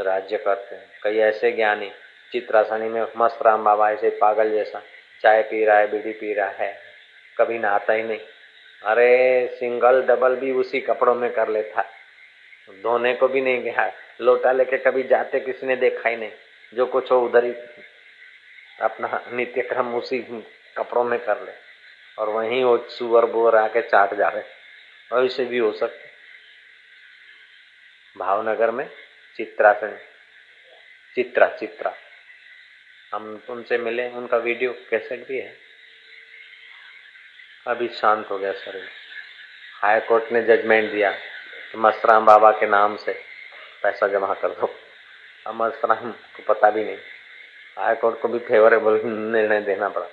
राज्य 0.00 0.38
करते 0.38 0.74
हैं। 0.74 0.90
कई 1.02 1.18
ऐसे 1.18 1.52
ज्ञानी 1.52 1.92
चित्रासनी 2.32 2.88
में 2.88 3.06
मस्त 3.16 3.38
राम 3.42 3.64
बाबा 3.64 3.90
ऐसे 3.90 4.10
पागल 4.10 4.50
जैसा, 4.50 4.82
चाय 5.22 5.42
पी 5.42 5.64
रहा 5.64 5.78
है, 5.78 5.90
बीड़ी 5.90 6.12
पी 6.12 6.34
रहा 6.34 6.48
है, 6.48 6.78
कभी 7.38 7.58
नहाता 7.58 7.92
ही 7.92 8.02
नहीं। 8.02 8.20
अरे, 8.84 9.48
सिंगल, 9.60 10.02
डबल 10.02 10.36
भी 10.36 10.52
उसी 10.52 10.80
कपड़ों 10.80 11.14
में 11.14 11.32
कर 11.32 11.48
लेता। 11.48 11.82
धोने 12.70 13.14
को 13.14 13.28
भी 13.28 13.40
नहीं 13.40 13.62
गया। 13.62 13.92
लोटा 14.20 14.52
लेके 14.52 14.76
कभी 14.76 15.02
जाते 15.02 15.40
किसी 15.40 15.66
ने 15.66 15.76
देखा 15.76 16.08
ही 16.08 16.16
नहीं। 16.16 16.32
जो 16.74 16.86
कुछ 16.86 17.10
हो 17.10 17.20
उधर 17.20 17.44
ही 17.44 17.54
अपना 18.80 19.24
नित्य 19.32 19.62
क्रम 19.62 19.94
उसी 19.94 20.18
कपड़ों 20.76 21.04
में 21.04 21.18
कर 21.18 21.40
ले। 21.40 21.63
और 22.18 22.28
वहीं 22.28 22.64
वो 22.64 22.76
सुअर 22.88 23.26
बुअर 23.26 23.56
आके 23.56 23.82
चाट 23.82 24.14
जा 24.14 24.28
रहे 24.28 24.42
और 25.12 25.24
ऐसे 25.24 25.44
भी 25.44 25.58
हो 25.58 25.72
सकते 25.72 26.12
भावनगर 28.18 28.70
में 28.70 28.90
चित्रा 29.36 29.72
से 29.72 29.96
चित्रा 31.14 31.46
चित्रा। 31.48 31.94
हम 33.14 33.42
उनसे 33.50 33.78
मिले, 33.78 34.08
उनका 34.08 34.36
वीडियो 34.36 34.72
कैसेट 34.90 35.28
भी 35.28 35.38
है। 35.38 35.56
अभी 37.66 37.88
शांत 37.88 38.30
हो 38.30 38.38
गया 38.38 38.52
सर 38.52 38.88
हाई 39.82 40.00
कोर्ट 40.00 40.32
ने 40.32 40.42
जजमेंट 40.42 40.92
दिया 40.92 41.10
कि 41.72 41.78
मस्तराम 41.78 42.26
बाबा 42.26 42.50
के 42.50 42.66
नाम 42.66 42.96
से 42.96 43.12
पैसा 43.82 44.08
जमा 44.08 44.34
कर 44.34 44.48
दो। 44.48 44.74
अब 45.46 45.62
मस्तराम 45.62 46.12
को 46.12 46.54
पता 46.54 46.70
भी 46.70 46.84
नहीं। 46.84 46.98
हाई 47.78 47.94
कोर्ट 47.94 48.20
को 48.20 48.28
भी 48.28 48.38
फेवरेबल 48.38 49.00
निर्णय 49.04 49.60
देना 49.60 49.88
पड़ा। 49.88 50.06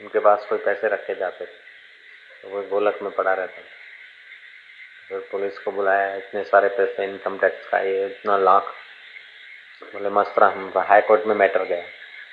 उनके 0.00 0.18
पास 0.18 0.46
कोई 0.48 0.58
पैसे 0.58 0.88
रखे 0.88 1.14
जाते 1.14 1.44
थे। 1.44 1.50
तो 2.42 2.48
वो 2.48 2.62
गोलक 2.62 2.98
में 3.02 3.12
पड़ा 3.12 3.34
रहता 3.34 3.56
था। 3.56 3.62
फिर 5.08 5.18
पुलिस 5.18 5.58
को 5.58 5.72
बुलाया, 5.72 6.16
इतने 6.16 6.44
सारे 6.44 6.68
पैसे 6.68 7.04
इनकम 7.04 7.38
टैक्स 7.38 7.68
का, 7.68 7.78
ये 7.78 8.06
इतना 8.06 8.36
लाख। 8.36 8.74
बोले 9.82 10.08
मस्तराम 10.08 10.72
हाई 10.76 11.00
कोर्ट 11.00 11.24
में 11.24 11.34
मैटर 11.34 11.64
गया। 11.64 11.84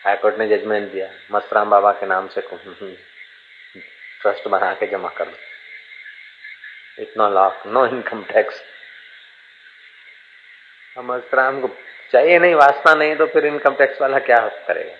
हाई 0.05 0.15
कोर्ट 0.15 0.35
ने 0.35 0.47
जजमेंट 0.47 0.91
दिया। 0.91 1.11
मस्तराम 1.31 1.69
बाबा 1.69 1.91
के 1.91 2.05
नाम 2.05 2.27
से 2.27 2.41
ट्रस्ट 2.41 4.47
बना 4.47 4.73
के 4.73 4.87
जमा 4.87 5.09
कर 5.09 5.25
दो 5.25 5.37
इतना 6.99 7.29
लाख 7.29 7.67
नो 7.67 7.85
इनकम 7.85 8.23
टैक्स 8.23 8.63
हम 10.97 11.23
राम 11.33 11.61
को 11.61 11.69
चाहिए 12.11 12.39
नहीं, 12.39 12.55
वास्ता 12.55 12.95
नहीं 12.95 13.15
तो 13.15 13.27
फिर 13.27 13.45
इनकम 13.45 13.75
टैक्स 13.75 14.01
वाला 14.01 14.19
क्या 14.19 14.47
करेगा? 14.47 14.97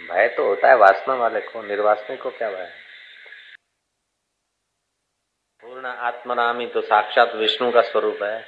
भय 0.00 0.28
तो 0.28 0.44
होता 0.44 0.68
है 0.68 0.76
वासना 0.76 1.14
वाले 1.14 1.40
को 1.40 1.62
निर्वासने 1.62 2.16
को 2.16 2.30
क्या 2.30 2.50
भय? 2.50 2.72
पूर्ण 5.62 5.86
आत्मराम 5.86 6.60
ही 6.60 6.66
तो 6.66 6.80
साक्षात 6.80 7.34
विष्णु 7.34 7.72
का 7.72 7.80
स्वरूप 7.80 8.22
है। 8.22 8.44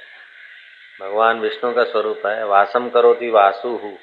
भगवान 1.01 1.39
विष्णु 1.39 1.73
का 1.73 1.83
स्वरूप 1.83 2.21
है। 2.25 2.45
वासम 2.45 2.89
करो 2.89 3.15
थी 3.15 3.29
वासु 3.29 3.75
हु 3.75 3.97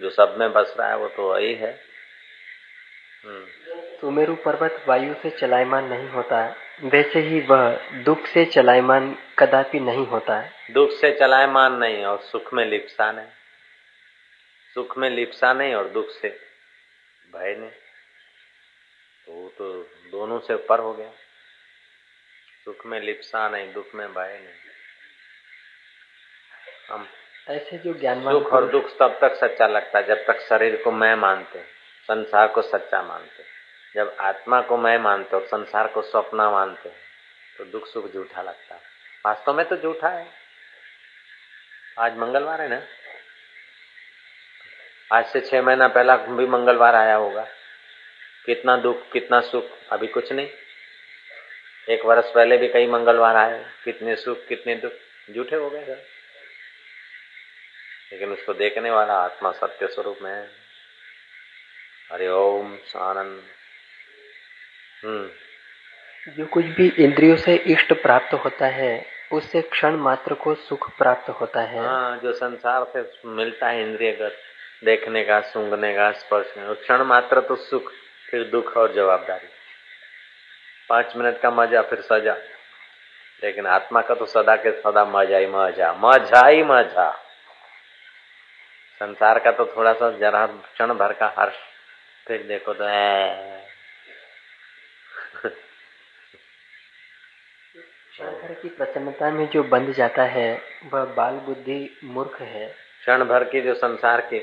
जो 0.00 0.10
सब 0.10 0.36
में 0.38 0.52
बस 0.52 0.74
रहा 0.78 0.88
है 0.88 0.96
वो 0.96 1.08
तो 1.08 1.32
वही 1.32 1.54
है। 1.54 1.80
सुमेरु 4.00 4.34
पर्वत 4.34 4.84
वायु 4.88 5.14
से 5.14 5.30
चलायमान 5.30 5.84
नहीं 5.84 6.08
होता 6.08 6.44
है। 6.44 6.56
वैसे 6.82 7.20
ही 7.20 7.40
वह 7.40 7.90
दुख 8.04 8.26
से 8.26 8.44
चलायमान 8.44 9.18
कदापि 9.38 9.80
नहीं 9.80 10.06
होता 10.06 10.40
है। 10.40 10.52
दुख 10.70 10.90
से 10.90 11.18
चलायमान 11.18 11.72
नहीं 11.72 12.04
और 12.04 12.18
सुख 12.18 12.54
में 12.54 12.66
लिप्सा 12.66 13.12
नहीं। 13.12 13.26
सुख 14.74 14.98
में 14.98 15.10
लिप्सा 15.10 15.52
नहीं 15.52 15.74
और 15.74 15.88
दुख 15.88 16.08
से। 16.08 16.47
भय 17.32 17.54
ने 17.54 17.68
तो 19.26 19.32
वो 19.32 19.48
तो 19.58 19.72
दोनों 20.10 20.38
से 20.40 20.54
ऊपर 20.54 20.78
हो 20.78 20.92
गया। 20.94 21.10
सुख 22.64 22.86
में 22.86 23.00
लिप्सा 23.00 23.48
नहीं 23.48 23.72
दुख 23.72 23.94
में 23.94 24.08
भय 24.14 24.38
नहीं। 24.38 24.54
हम 26.90 27.08
ऐसे 27.48 27.78
जो 27.78 27.92
ज्ञानवान 27.94 28.34
सुख 28.34 28.52
और 28.52 28.68
दुख 28.70 28.90
तब 28.98 29.18
तक 29.20 29.34
सच्चा 29.34 29.66
लगता 29.66 29.98
है 29.98 30.06
जब 30.06 30.24
तक 30.26 30.40
शरीर 30.40 30.82
को 30.82 30.92
मैं 30.92 31.14
मानते 31.14 31.62
संसार 32.08 32.48
को 32.48 32.62
सच्चा 32.62 33.02
मानते। 33.02 33.44
जब 33.94 34.16
आत्मा 34.20 34.60
को 34.60 34.76
मैं 34.76 34.98
मानते 34.98 35.36
और 35.36 35.46
संसार 35.46 35.86
को 35.88 36.02
स्वप्ना 36.02 36.50
मानते 36.50 36.88
तो 37.58 37.64
दुख 37.64 37.86
सुख 37.86 38.12
झूठा 38.12 38.42
लगता। 38.42 38.74
है 38.74 38.80
वास्तव 39.26 39.54
में 39.54 39.66
तो 39.68 39.76
झूठा 39.76 40.08
है। 40.08 40.26
आज 41.98 42.16
मंगलवार 42.16 42.60
है 42.60 42.68
ना? 42.68 42.82
आज 45.10 45.26
से 45.26 45.40
छह 45.40 45.62
महीना 45.62 45.88
पहला 45.88 46.16
भी 46.16 46.46
मंगलवार 46.46 46.94
आया 46.94 47.14
होगा। 47.14 47.46
कितना 48.46 48.76
दुख 48.76 49.10
कितना 49.12 49.40
सुख 49.40 49.64
अभी 49.92 50.06
कुछ 50.06 50.32
नहीं। 50.32 50.48
एक 51.88 52.04
वर्ष 52.04 52.30
पहले 52.34 52.56
भी 52.56 52.68
कई 52.68 52.86
मंगलवार 52.86 53.36
आए 53.36 53.64
कितने 53.84 54.16
सुख 54.16 54.46
कितने 54.48 54.74
दुख 54.74 55.34
झूठे 55.34 55.56
हो 55.56 55.70
गए 55.70 55.84
सर 55.84 56.02
लेकिन 58.12 58.32
उसको 58.32 58.54
देखने 58.54 58.90
वाला 58.90 59.14
आत्मा 59.14 59.50
सत्य 59.52 59.86
स्वरूप 59.86 60.18
में 60.22 60.30
है। 60.30 60.46
हरिओम 62.12 62.76
आनंद 62.96 63.42
हम्म। 65.04 66.34
जो 66.36 66.46
कुछ 66.46 66.64
भी 66.76 66.88
इंद्रियों 66.98 67.36
से 67.36 67.54
इष्ट 67.72 67.92
प्राप्त 67.92 68.34
होता 68.34 68.66
है 68.66 68.90
उससे 69.32 69.62
क्षण 69.62 69.96
मात्र 69.98 70.34
को 70.34 70.54
सुख 70.54 70.90
प्राप्त 70.98 71.28
होता 71.30 71.60
है। 71.60 71.84
हाँ 71.84 72.18
जो 72.18 72.32
संसार 72.32 72.84
से 72.96 73.28
मिलता 73.28 73.68
है 73.68 73.82
इंद्रियगत 73.82 74.36
देखने 74.82 75.22
का 75.24 75.40
सूंघने 75.42 75.92
का 75.94 76.10
स्पर्श 76.14 76.52
क्षण 76.56 77.02
मात्र 77.04 77.40
तो 77.42 77.56
सुख 77.58 77.90
फिर 78.28 78.44
दुख 78.50 78.76
और 78.76 78.92
जवाबदारी। 78.94 79.48
पाँच 80.88 81.12
मिनट 81.16 81.40
का 81.40 81.50
मज़ा 81.52 81.82
फिर 81.82 82.00
सजा। 82.02 82.34
लेकिन 83.42 83.66
आत्मा 83.68 84.00
का 84.00 84.14
तो 84.14 84.26
सदा 84.26 84.54
के 84.56 84.70
सदा 84.80 85.04
मज़ा 85.06 85.38
ही 85.38 85.46
मज़ा 85.46 85.92
मज़ा 86.00 86.46
ही 86.46 86.62
मज़ा। 86.64 87.10
संसार 89.00 89.38
का 89.38 89.50
तो 89.52 89.64
थोड़ा 89.76 89.92
सा 89.92 90.10
जरा 90.18 90.46
क्षण 90.46 90.92
भर 90.94 91.12
का 91.12 91.32
हर्ष 91.38 91.56
फिर 92.26 92.42
देखो 92.42 92.72
तो 92.74 92.84
है 92.84 93.66
क्षण 98.10 98.30
भर 98.32 98.54
की 98.54 98.68
प्रसन्नता 98.68 99.30
में 99.30 99.48
जो 99.48 99.62
बंध 99.64 99.92
जाता 99.94 100.22
है 100.26 100.50
वह 100.92 101.04
बाल 101.16 101.34
बुद्धि 101.46 101.78
मूर्ख 102.04 102.40
है। 102.40 102.66
क्षण 102.66 103.24
भर 103.24 103.44
की 103.44 103.60
जो 103.60 103.74
संसार 103.76 104.20
की 104.22 104.38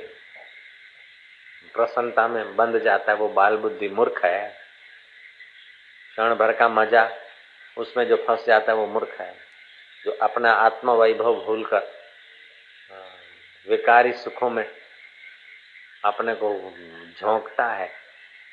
प्रसन्नता 1.76 2.28
में 2.28 2.56
बंध 2.56 2.80
जाता 2.80 3.12
है, 3.12 3.18
वो 3.18 3.30
बाल 3.30 3.58
बुद्धि 3.58 3.88
मूर्ख 3.88 4.26
है। 4.26 4.50
क्षण 6.12 6.36
भर 6.36 6.52
का 6.54 6.70
मज़ा, 6.70 7.10
उसमें 7.78 8.08
जो 8.08 8.16
फंस 8.28 8.46
जाता 8.46 8.72
है, 8.72 8.78
वो 8.78 8.88
मूर्ख 8.88 9.22
है। 9.22 9.36
जो 10.06 10.12
अपना 10.12 10.52
आत्म 10.52 10.92
वैभव 10.92 11.36
भूलकर 11.36 11.92
विकारी 13.68 14.14
सुखों 14.14 14.50
में 14.50 14.66
अपने 16.06 16.34
को 16.36 16.50
झोंकता 17.20 17.66
है, 17.68 17.92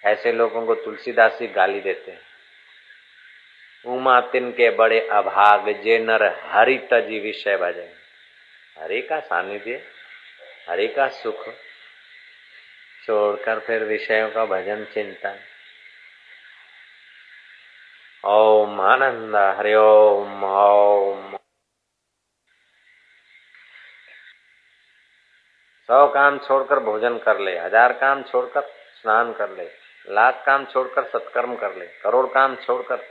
ऐसे 0.04 0.32
लोगों 0.32 0.66
को 0.66 0.74
तुलसीदास 0.74 1.38
जी 1.40 1.46
गाली 1.46 1.80
देते 1.80 2.10
हैं। 2.10 2.20
उमा 3.86 4.20
तिन 4.20 4.50
के 4.52 4.70
बड़े 4.70 5.00
अभाग, 5.08 5.68
जे 5.82 5.98
नर 5.98 6.22
हरि 6.42 6.78
तजी 6.90 7.18
विषय 7.18 7.56
भजे 7.56 7.92
हरि 8.78 9.00
का 9.02 9.20
सानिध्य, 9.20 9.82
हरि 10.68 10.88
का 10.88 11.08
सुख। 11.08 11.48
छोड़कर 13.02 13.58
फिर 13.58 13.84
विषयों 13.84 14.28
का 14.30 14.44
भजन 14.46 14.84
चिंतन। 14.94 15.38
ओम 18.24 18.80
आनंद, 18.80 19.36
हरि 19.58 19.74
ओम 19.74 21.38
सौ 25.88 26.06
काम 26.08 26.38
छोड़कर 26.38 26.78
भोजन 26.80 27.18
कर 27.18 27.38
ले, 27.38 27.58
हज़ार 27.58 27.92
काम 27.92 28.22
छोड़कर 28.22 28.60
स्नान 28.96 29.32
कर 29.32 29.50
ले, 29.50 29.68
लाख 30.06 30.42
काम 30.46 30.64
छोड़कर 30.64 31.04
सत्कर्म 31.04 31.54
कर 31.56 31.74
ले, 31.76 31.86
करोड़ 32.02 32.26
काम 32.26 32.54
छोड़कर 32.56 33.02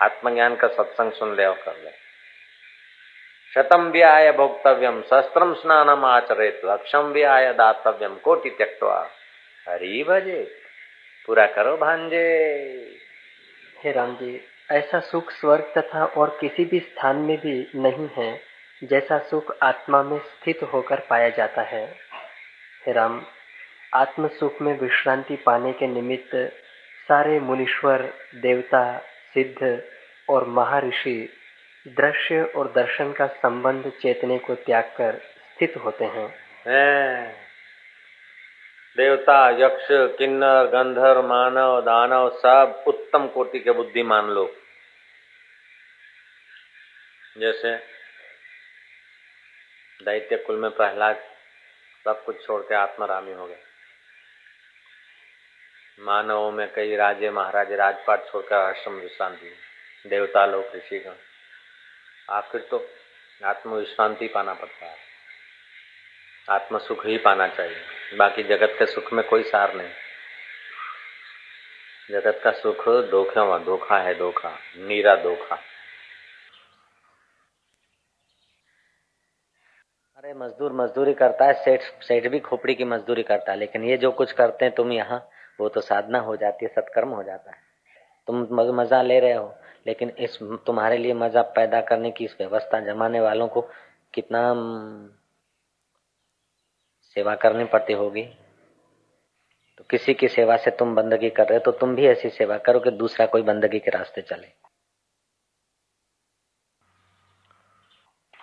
आत्मज्ञान 0.00 0.56
का 0.56 0.68
सत्संग 0.68 1.12
सुन 1.12 1.34
ले 1.36 1.44
और 1.46 1.62
कर 1.64 1.76
ले। 1.76 1.90
शतम 3.52 3.90
भी 3.90 4.02
आय 4.02 4.32
भोक्तव्यम 4.32 5.00
शस्त्रम 5.02 5.54
स्नानम 5.54 6.04
आचरित, 6.04 6.60
लक्षम 6.64 7.12
व्याय 7.12 7.52
दातव्यम, 7.52 8.16
कोटि 8.16 8.50
त्यक्वा 8.50 8.98
हरी 9.66 10.02
भजे 10.04 10.42
पूरा 11.28 11.46
करो 11.46 11.76
भांजे। 11.76 12.18
हे 13.84 13.92
राम 13.92 14.14
जी 14.16 14.40
ऐसा 14.70 15.00
सुख 15.00 15.30
स्वर्ग 15.30 15.72
तथा 15.78 16.04
और 16.04 16.36
किसी 16.40 16.64
भी 16.64 16.80
स्थान 16.80 17.16
में 17.16 17.36
भी 17.36 17.54
नहीं 17.74 18.08
है 18.16 18.30
जैसा 18.82 19.18
सुख 19.18 19.52
आत्मा 19.62 20.02
में 20.02 20.18
स्थित 20.18 20.62
होकर 20.72 21.00
पाया 21.00 21.28
जाता 21.28 21.62
है। 21.62 21.84
हे 22.86 22.92
राम 22.92 23.20
आत्म 23.94 24.28
सुख 24.28 24.62
में 24.62 24.72
विश्रांति 24.78 25.36
पाने 25.36 25.72
के 25.72 25.86
निमित्त 25.86 26.34
सारे 27.08 27.38
मुनीश्वर 27.40 28.02
देवता 28.36 28.82
सिद्ध 29.34 29.82
और 30.28 30.46
महर्षि 30.48 31.18
दृश्य 31.86 32.42
और 32.56 32.72
दर्शन 32.72 33.12
का 33.12 33.26
संबंध 33.26 33.92
चेतने 34.02 34.38
को 34.38 34.54
त्याग 34.54 34.92
कर 34.96 35.20
स्थित 35.50 35.76
होते 35.76 36.04
हैं। 36.04 36.28
देवता, 38.96 39.50
यक्ष, 39.50 39.86
किन्नर, 39.90 40.66
गंधर्व, 40.66 41.22
मानव, 41.22 41.80
दानव, 41.80 42.30
सब 42.30 42.84
उत्तम 42.86 43.28
कोटि 43.28 43.60
के 43.60 43.70
बुद्धिमान 43.70 44.30
लोग। 44.30 44.50
जैसे 47.38 47.76
दैत्य 50.04 50.36
कुल 50.36 50.56
में 50.56 50.70
प्रहलाद 50.70 51.16
सब 52.04 52.24
कुछ 52.24 52.46
छोड़ 52.46 52.62
के 52.62 52.74
आत्मरामी 52.74 53.32
हो 53.32 53.46
गए। 53.46 53.58
मानवों 56.00 56.52
में 56.52 56.72
कई 56.72 56.96
राजे, 56.96 57.30
महाराजे, 57.30 57.76
राजपाट 57.76 58.26
छोड़कर 58.32 58.56
आश्रम 58.56 58.92
विश्रांति 58.92 59.56
देवता 60.06 60.46
लोग 60.46 60.64
ऋषिगण। 60.76 61.14
आखिर 62.30 62.60
तो 62.60 62.90
आत्म 63.44 63.74
विश्रांति 63.74 64.28
पाना 64.28 64.54
पड़ता 64.54 64.86
है। 64.86 65.09
आत्म 66.50 66.78
सुख 66.78 67.06
ही 67.06 67.16
पाना 67.18 67.46
चाहिए। 67.48 68.16
बाकी 68.18 68.42
जगत 68.42 68.74
के 68.78 68.86
सुख 68.86 69.12
में 69.12 69.26
कोई 69.28 69.42
सार 69.42 69.74
नहीं। 69.74 69.90
जगत 72.10 72.40
का 72.44 72.50
सुख 72.52 72.88
धोखा 73.10 73.58
धोखा 73.58 73.98
है 73.98 74.14
धोखा, 74.18 74.50
नीरा 74.78 75.14
धोखा। 75.16 75.58
अरे 80.16 80.32
मजदूर 80.34 80.72
मजदूरी 80.72 81.12
करता 81.14 81.44
है, 81.44 81.52
सेठ 81.54 81.82
सेठ 82.02 82.26
भी 82.26 82.38
खोपड़ी 82.40 82.74
की 82.74 82.84
मजदूरी 82.84 83.22
करता 83.22 83.52
है, 83.52 83.58
लेकिन 83.58 83.84
ये 83.84 83.96
जो 83.96 84.10
कुछ 84.12 84.32
करते 84.32 84.64
हैं 84.64 84.74
तुम 84.74 84.92
यहाँ, 84.92 85.18
वो 85.60 85.68
तो 85.68 85.80
साधना 85.80 86.18
हो 86.18 86.36
जाती 86.36 86.64
है, 86.64 86.72
सत्कर्म 86.74 87.08
हो 87.08 87.22
जाता 87.22 87.50
है। 87.50 87.56
तुम 88.28 88.46
मज़ा 88.80 89.02
ले 89.02 89.20
रहे 89.20 89.32
हो, 89.32 89.54
लेकिन 89.86 90.10
इस, 90.18 90.38
तुम्हारे 90.66 90.98
लिए 90.98 91.14
मज़ा 91.14 91.42
पैदा 91.56 91.80
करने 91.80 92.10
की 92.10 92.24
इस 92.24 92.36
व्यवस्था 92.40 92.80
जमाने 92.84 93.20
वालों 93.20 93.48
को 93.48 93.60
कितना 94.14 94.42
सेवा 97.20 97.34
करनी 97.36 97.64
पड़ती 97.64 97.92
होगी। 97.92 98.22
तो 99.78 99.84
किसी 99.90 100.14
की 100.14 100.28
सेवा 100.28 100.56
से 100.56 100.70
तुम 100.70 100.94
बंदगी 100.94 101.30
कर 101.30 101.48
रहे 101.48 101.58
हो 101.58 101.64
तो 101.64 101.78
तुम 101.78 101.94
भी 101.96 102.06
ऐसी 102.06 102.30
सेवा 102.30 102.56
करो 102.58 102.80
कि 102.80 102.90
दूसरा 102.90 103.26
कोई 103.26 103.42
बंदगी 103.42 103.78
के 103.78 103.90
रास्ते 103.90 104.22
चले। 104.22 104.46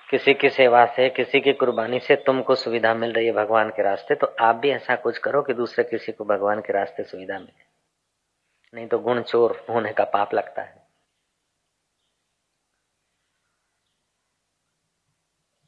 किसी 0.10 0.34
की 0.34 0.50
सेवा 0.50 0.86
से, 0.86 1.10
किसी 1.10 1.40
की 1.42 1.54
कुर्बानी 1.54 2.00
से 2.00 2.16
तुमको 2.16 2.56
सुविधा 2.56 2.94
मिल 2.94 3.14
रही 3.14 3.26
है 3.26 3.32
भगवान 3.34 3.70
के 3.70 3.84
रास्ते 3.84 4.16
तो 4.16 4.28
आप 4.42 4.56
भी 4.56 4.70
ऐसा 4.70 4.96
कुछ 4.96 5.18
करो 5.18 5.42
कि 5.42 5.54
दूसरे 5.54 5.84
किसी 5.84 6.12
को 6.12 6.26
भगवान 6.26 6.62
के 6.62 6.74
रास्ते 6.74 7.04
सुविधा 7.04 7.40
मिले। 7.40 7.66
नहीं 8.74 8.88
तो 8.88 9.00
गुण 9.00 9.22
चोर 9.22 9.66
होने 9.70 9.94
का 9.94 10.04
पाप 10.04 10.34
लगता 10.34 10.62
है। 10.62 10.86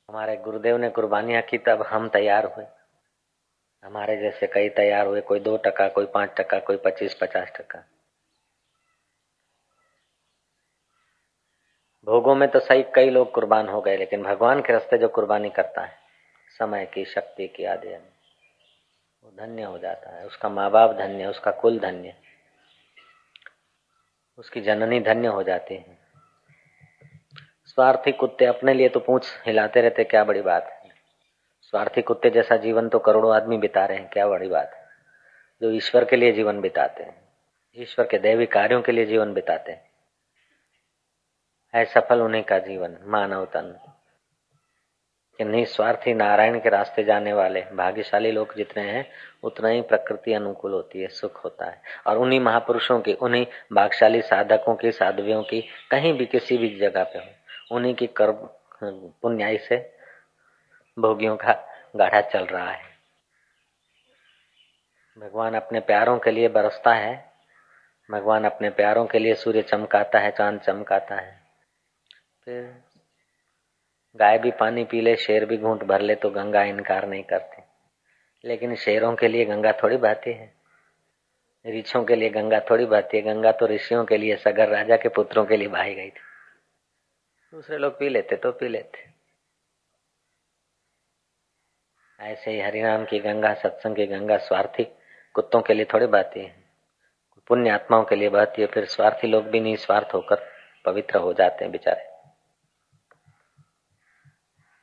हमारे 0.09 0.35
गुरुदेव 0.37 0.77
ने 0.77 0.89
कुर्बानियाँ 0.89 1.41
की, 1.41 1.57
तब 1.57 1.81
हम 1.81 2.09
तैयार 2.09 2.45
हुए। 2.45 2.65
हमारे 3.83 4.17
जैसे 4.17 4.47
कई 4.47 4.69
तैयार 4.69 5.07
हुए, 5.07 5.21
कोई 5.21 5.39
दो 5.39 5.57
टका, 5.57 5.87
कोई 5.87 6.05
पाँच 6.05 6.29
टका, 6.37 6.59
कोई 6.59 6.77
पच्चीस, 6.77 7.13
पचास 7.13 7.51
टका। 7.57 7.83
भोगों 12.07 12.35
में 12.35 12.47
तो 12.49 12.59
सही 12.59 12.83
कई 12.95 13.09
लोग 13.09 13.31
कुर्बान 13.31 13.67
हो 13.67 13.81
गए, 13.81 13.97
लेकिन 13.97 14.23
भगवान 14.23 14.61
के 14.61 14.73
रास्ते 14.73 14.97
जो 14.97 15.07
कुर्बानी 15.07 15.49
करता 15.49 15.81
है, 15.81 15.97
समय 16.59 16.85
की, 16.85 17.05
शक्ति 17.05 17.47
की, 17.47 17.65
आदि 17.65 17.87
वो 19.23 19.31
धन्य 19.37 19.63
हो 19.63 19.77
जाता 19.77 20.15
है। 20.15 20.25
उसका 20.25 20.49
माँ 20.49 20.69
बाप 20.71 20.95
धन्य, 20.97 21.25
उसका 21.25 21.51
कुल 21.51 21.79
धन्य, 21.79 22.13
उसकी 24.37 24.61
जननी 24.61 24.99
धन्य 24.99 25.27
हो 25.27 25.43
जाती 25.43 25.75
है। 25.75 25.97
स्वार्थी 27.65 28.11
कुत्ते 28.11 28.45
अपने 28.45 28.73
लिए 28.73 28.89
तो 28.89 28.99
पूछ 28.99 29.31
हिलाते 29.45 29.81
रहते, 29.81 30.03
क्या 30.03 30.23
बड़ी 30.23 30.41
बात 30.41 30.65
है। 30.65 30.78
स्वार्थी 31.69 32.01
कुत्ते 32.01 32.29
जैसा 32.29 32.57
जीवन 32.57 32.89
तो 32.89 32.99
करोड़ों 32.99 33.35
आदमी 33.35 33.57
बिता 33.57 33.85
रहे 33.85 33.97
हैं, 33.97 34.09
क्या 34.09 34.27
बड़ी 34.27 34.47
बात 34.47 34.73
है। 34.73 34.85
जो 35.61 35.71
ईश्वर 35.71 36.05
के 36.05 36.15
लिए 36.15 36.31
जीवन 36.31 36.61
बिताते 36.61 37.03
हैं, 37.03 37.21
ईश्वर 37.77 38.05
के 38.05 38.17
दैवी 38.17 38.45
कार्यों 38.45 38.81
के 38.81 38.91
लिए 38.91 39.05
जीवन 39.05 39.33
बिताते 39.33 39.71
हैं, 39.71 39.89
है 41.75 41.85
सफल 41.85 42.19
होने 42.19 42.41
का 42.41 42.59
जीवन, 42.59 42.97
मानव 43.03 43.45
तन। 43.45 43.79
कि 45.37 45.45
निस्वार्थी 45.45 46.13
नारायण 46.13 46.59
के 46.59 46.69
रास्ते 46.69 47.03
जाने 47.03 47.33
वाले, 47.33 47.61
भाग्यशाली 47.61 48.31
लोग 48.31 48.55
जितने 48.55 48.83
हैं, 48.83 49.11
उतना 49.43 49.67
ही 49.67 49.81
प्रकृति 49.81 50.33
अनुकूल 50.33 50.73
होती 50.73 51.01
है, 51.01 51.07
सुख 51.07 51.43
होता 51.43 51.65
है। 51.65 51.81
और 52.07 52.17
उन्हीं 52.17 52.39
महापुरुषों 52.39 53.01
की, 53.01 53.13
उन्हीं 53.13 53.47
भाग्यशाली 53.73 54.21
साधकों 54.21 54.75
की, 54.75 54.91
साधवियों 54.91 55.43
की, 55.43 55.63
कहीं 55.91 56.13
भी 56.13 56.25
किसी 56.25 56.57
भी 56.57 56.79
जगह 56.79 57.03
पे 57.03 57.19
हो, 57.19 57.25
उन्हीं 57.75 57.95
की 57.95 58.07
कर्म, 58.07 58.49
पुण्याई 59.21 59.57
से 59.57 59.98
भोगियों 61.01 61.37
का 61.37 61.67
गाढ़ा 61.95 62.21
चल 62.21 62.45
रहा 62.45 62.71
है। 62.71 62.83
भगवान 65.17 65.55
अपने 65.55 65.79
प्यारों 65.79 66.19
के 66.19 66.31
लिए 66.31 66.47
बरसता 66.47 66.93
है। 66.93 67.31
भगवान 68.11 68.45
अपने 68.45 68.69
प्यारों 68.69 69.05
के 69.05 69.19
लिए 69.19 69.33
सूर्य 69.33 69.61
चमकाता 69.61 70.19
है, 70.19 70.31
चाँद 70.31 70.59
चमकाता 70.59 71.15
है। 71.15 71.41
फिर 72.45 72.81
गाय 74.15 74.37
भी 74.37 74.51
पानी 74.51 74.83
पी 74.83 75.01
ले, 75.01 75.15
शेर 75.15 75.45
भी 75.45 75.57
घूंट 75.57 75.83
भर 75.83 76.01
ले 76.01 76.15
तो 76.15 76.29
गंगा 76.29 76.63
इनकार 76.63 77.07
नहीं 77.07 77.23
करती। 77.23 77.63
लेकिन 78.45 78.75
शेरों 78.75 79.15
के 79.15 79.27
लिए 79.27 79.45
गंगा 79.45 79.71
थोड़ी 79.71 79.97
बहती 79.97 80.33
है। 80.33 80.53
ऋषियों 81.67 82.03
के 82.03 82.15
लिए 82.15 82.29
गंगा 82.29 82.59
थोड़ी 82.59 82.85
बहती 82.85 83.17
है। 83.17 83.23
गंगा 83.23 83.51
तो 83.51 83.67
ऋषियों 83.67 84.05
के 84.05 84.17
लिए, 84.17 84.35
सगर 84.35 84.67
राजा 84.67 84.97
के 84.97 85.09
पुत्रों 85.09 85.45
के 85.45 85.57
लिए 85.57 85.67
बहाई 85.67 85.93
गई 85.93 86.09
थी। 86.09 86.21
दूसरे 87.51 87.77
लोग 87.77 87.99
पी 87.99 88.09
लेते 88.09 88.35
तो 88.35 88.51
पी 88.51 88.67
लेते। 88.67 89.18
ऐसे 92.19 92.51
ही 92.51 92.61
हरिनाम 92.61 93.05
की 93.05 93.19
गंगा, 93.19 93.53
सत्संग 93.53 93.95
की 93.95 94.05
गंगा, 94.05 94.37
स्वार्थी 94.37 94.83
कुत्तों 95.33 95.61
के 95.61 95.73
लिए 95.73 95.85
थोड़ी 95.85 96.05
बहती 96.05 96.39
है। 96.39 96.63
पुण्य 97.47 97.69
आत्माओं 97.69 98.03
के 98.03 98.15
लिए 98.15 98.29
बहती 98.29 98.61
है, 98.61 98.67
फिर 98.67 98.85
स्वार्थी 98.85 99.27
लोग 99.27 99.43
भी 99.43 99.59
नहीं, 99.59 99.75
स्वार्थ 99.75 100.13
होकर 100.13 100.47
पवित्र 100.85 101.17
हो 101.17 101.33
जाते 101.33 101.65
हैं 101.65 101.71
बेचारे। 101.71 102.09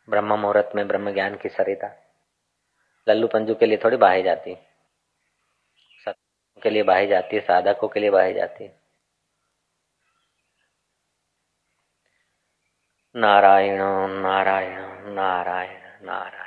ब्रह्म 0.09 0.41
मुहूर्त 0.41 0.71
में 0.75 0.89
ब्रह्म 0.89 1.13
ज्ञान 1.13 1.37
की 1.37 1.49
सरिता। 1.49 2.15
लल्लू 3.09 3.27
पंजू 3.27 3.55
के 3.55 3.67
लिए 3.67 3.79
थोड़ी 3.85 3.97
बहाई 3.97 4.23
जाती 4.23 4.51
है। 4.51 4.67
के 6.63 6.71
लिए 6.71 6.83
बहाई 6.83 7.07
जाती 7.07 7.37
है, 7.37 7.43
साधकों 7.43 7.89
के 7.89 8.01
लिए 8.01 8.11
बहाई 8.11 8.33
जाती 8.33 8.65
है। 8.65 8.81
नारायण 13.17 13.79
नारायण 14.09 14.81
नारायण 15.13 16.07
नारायण। 16.07 16.46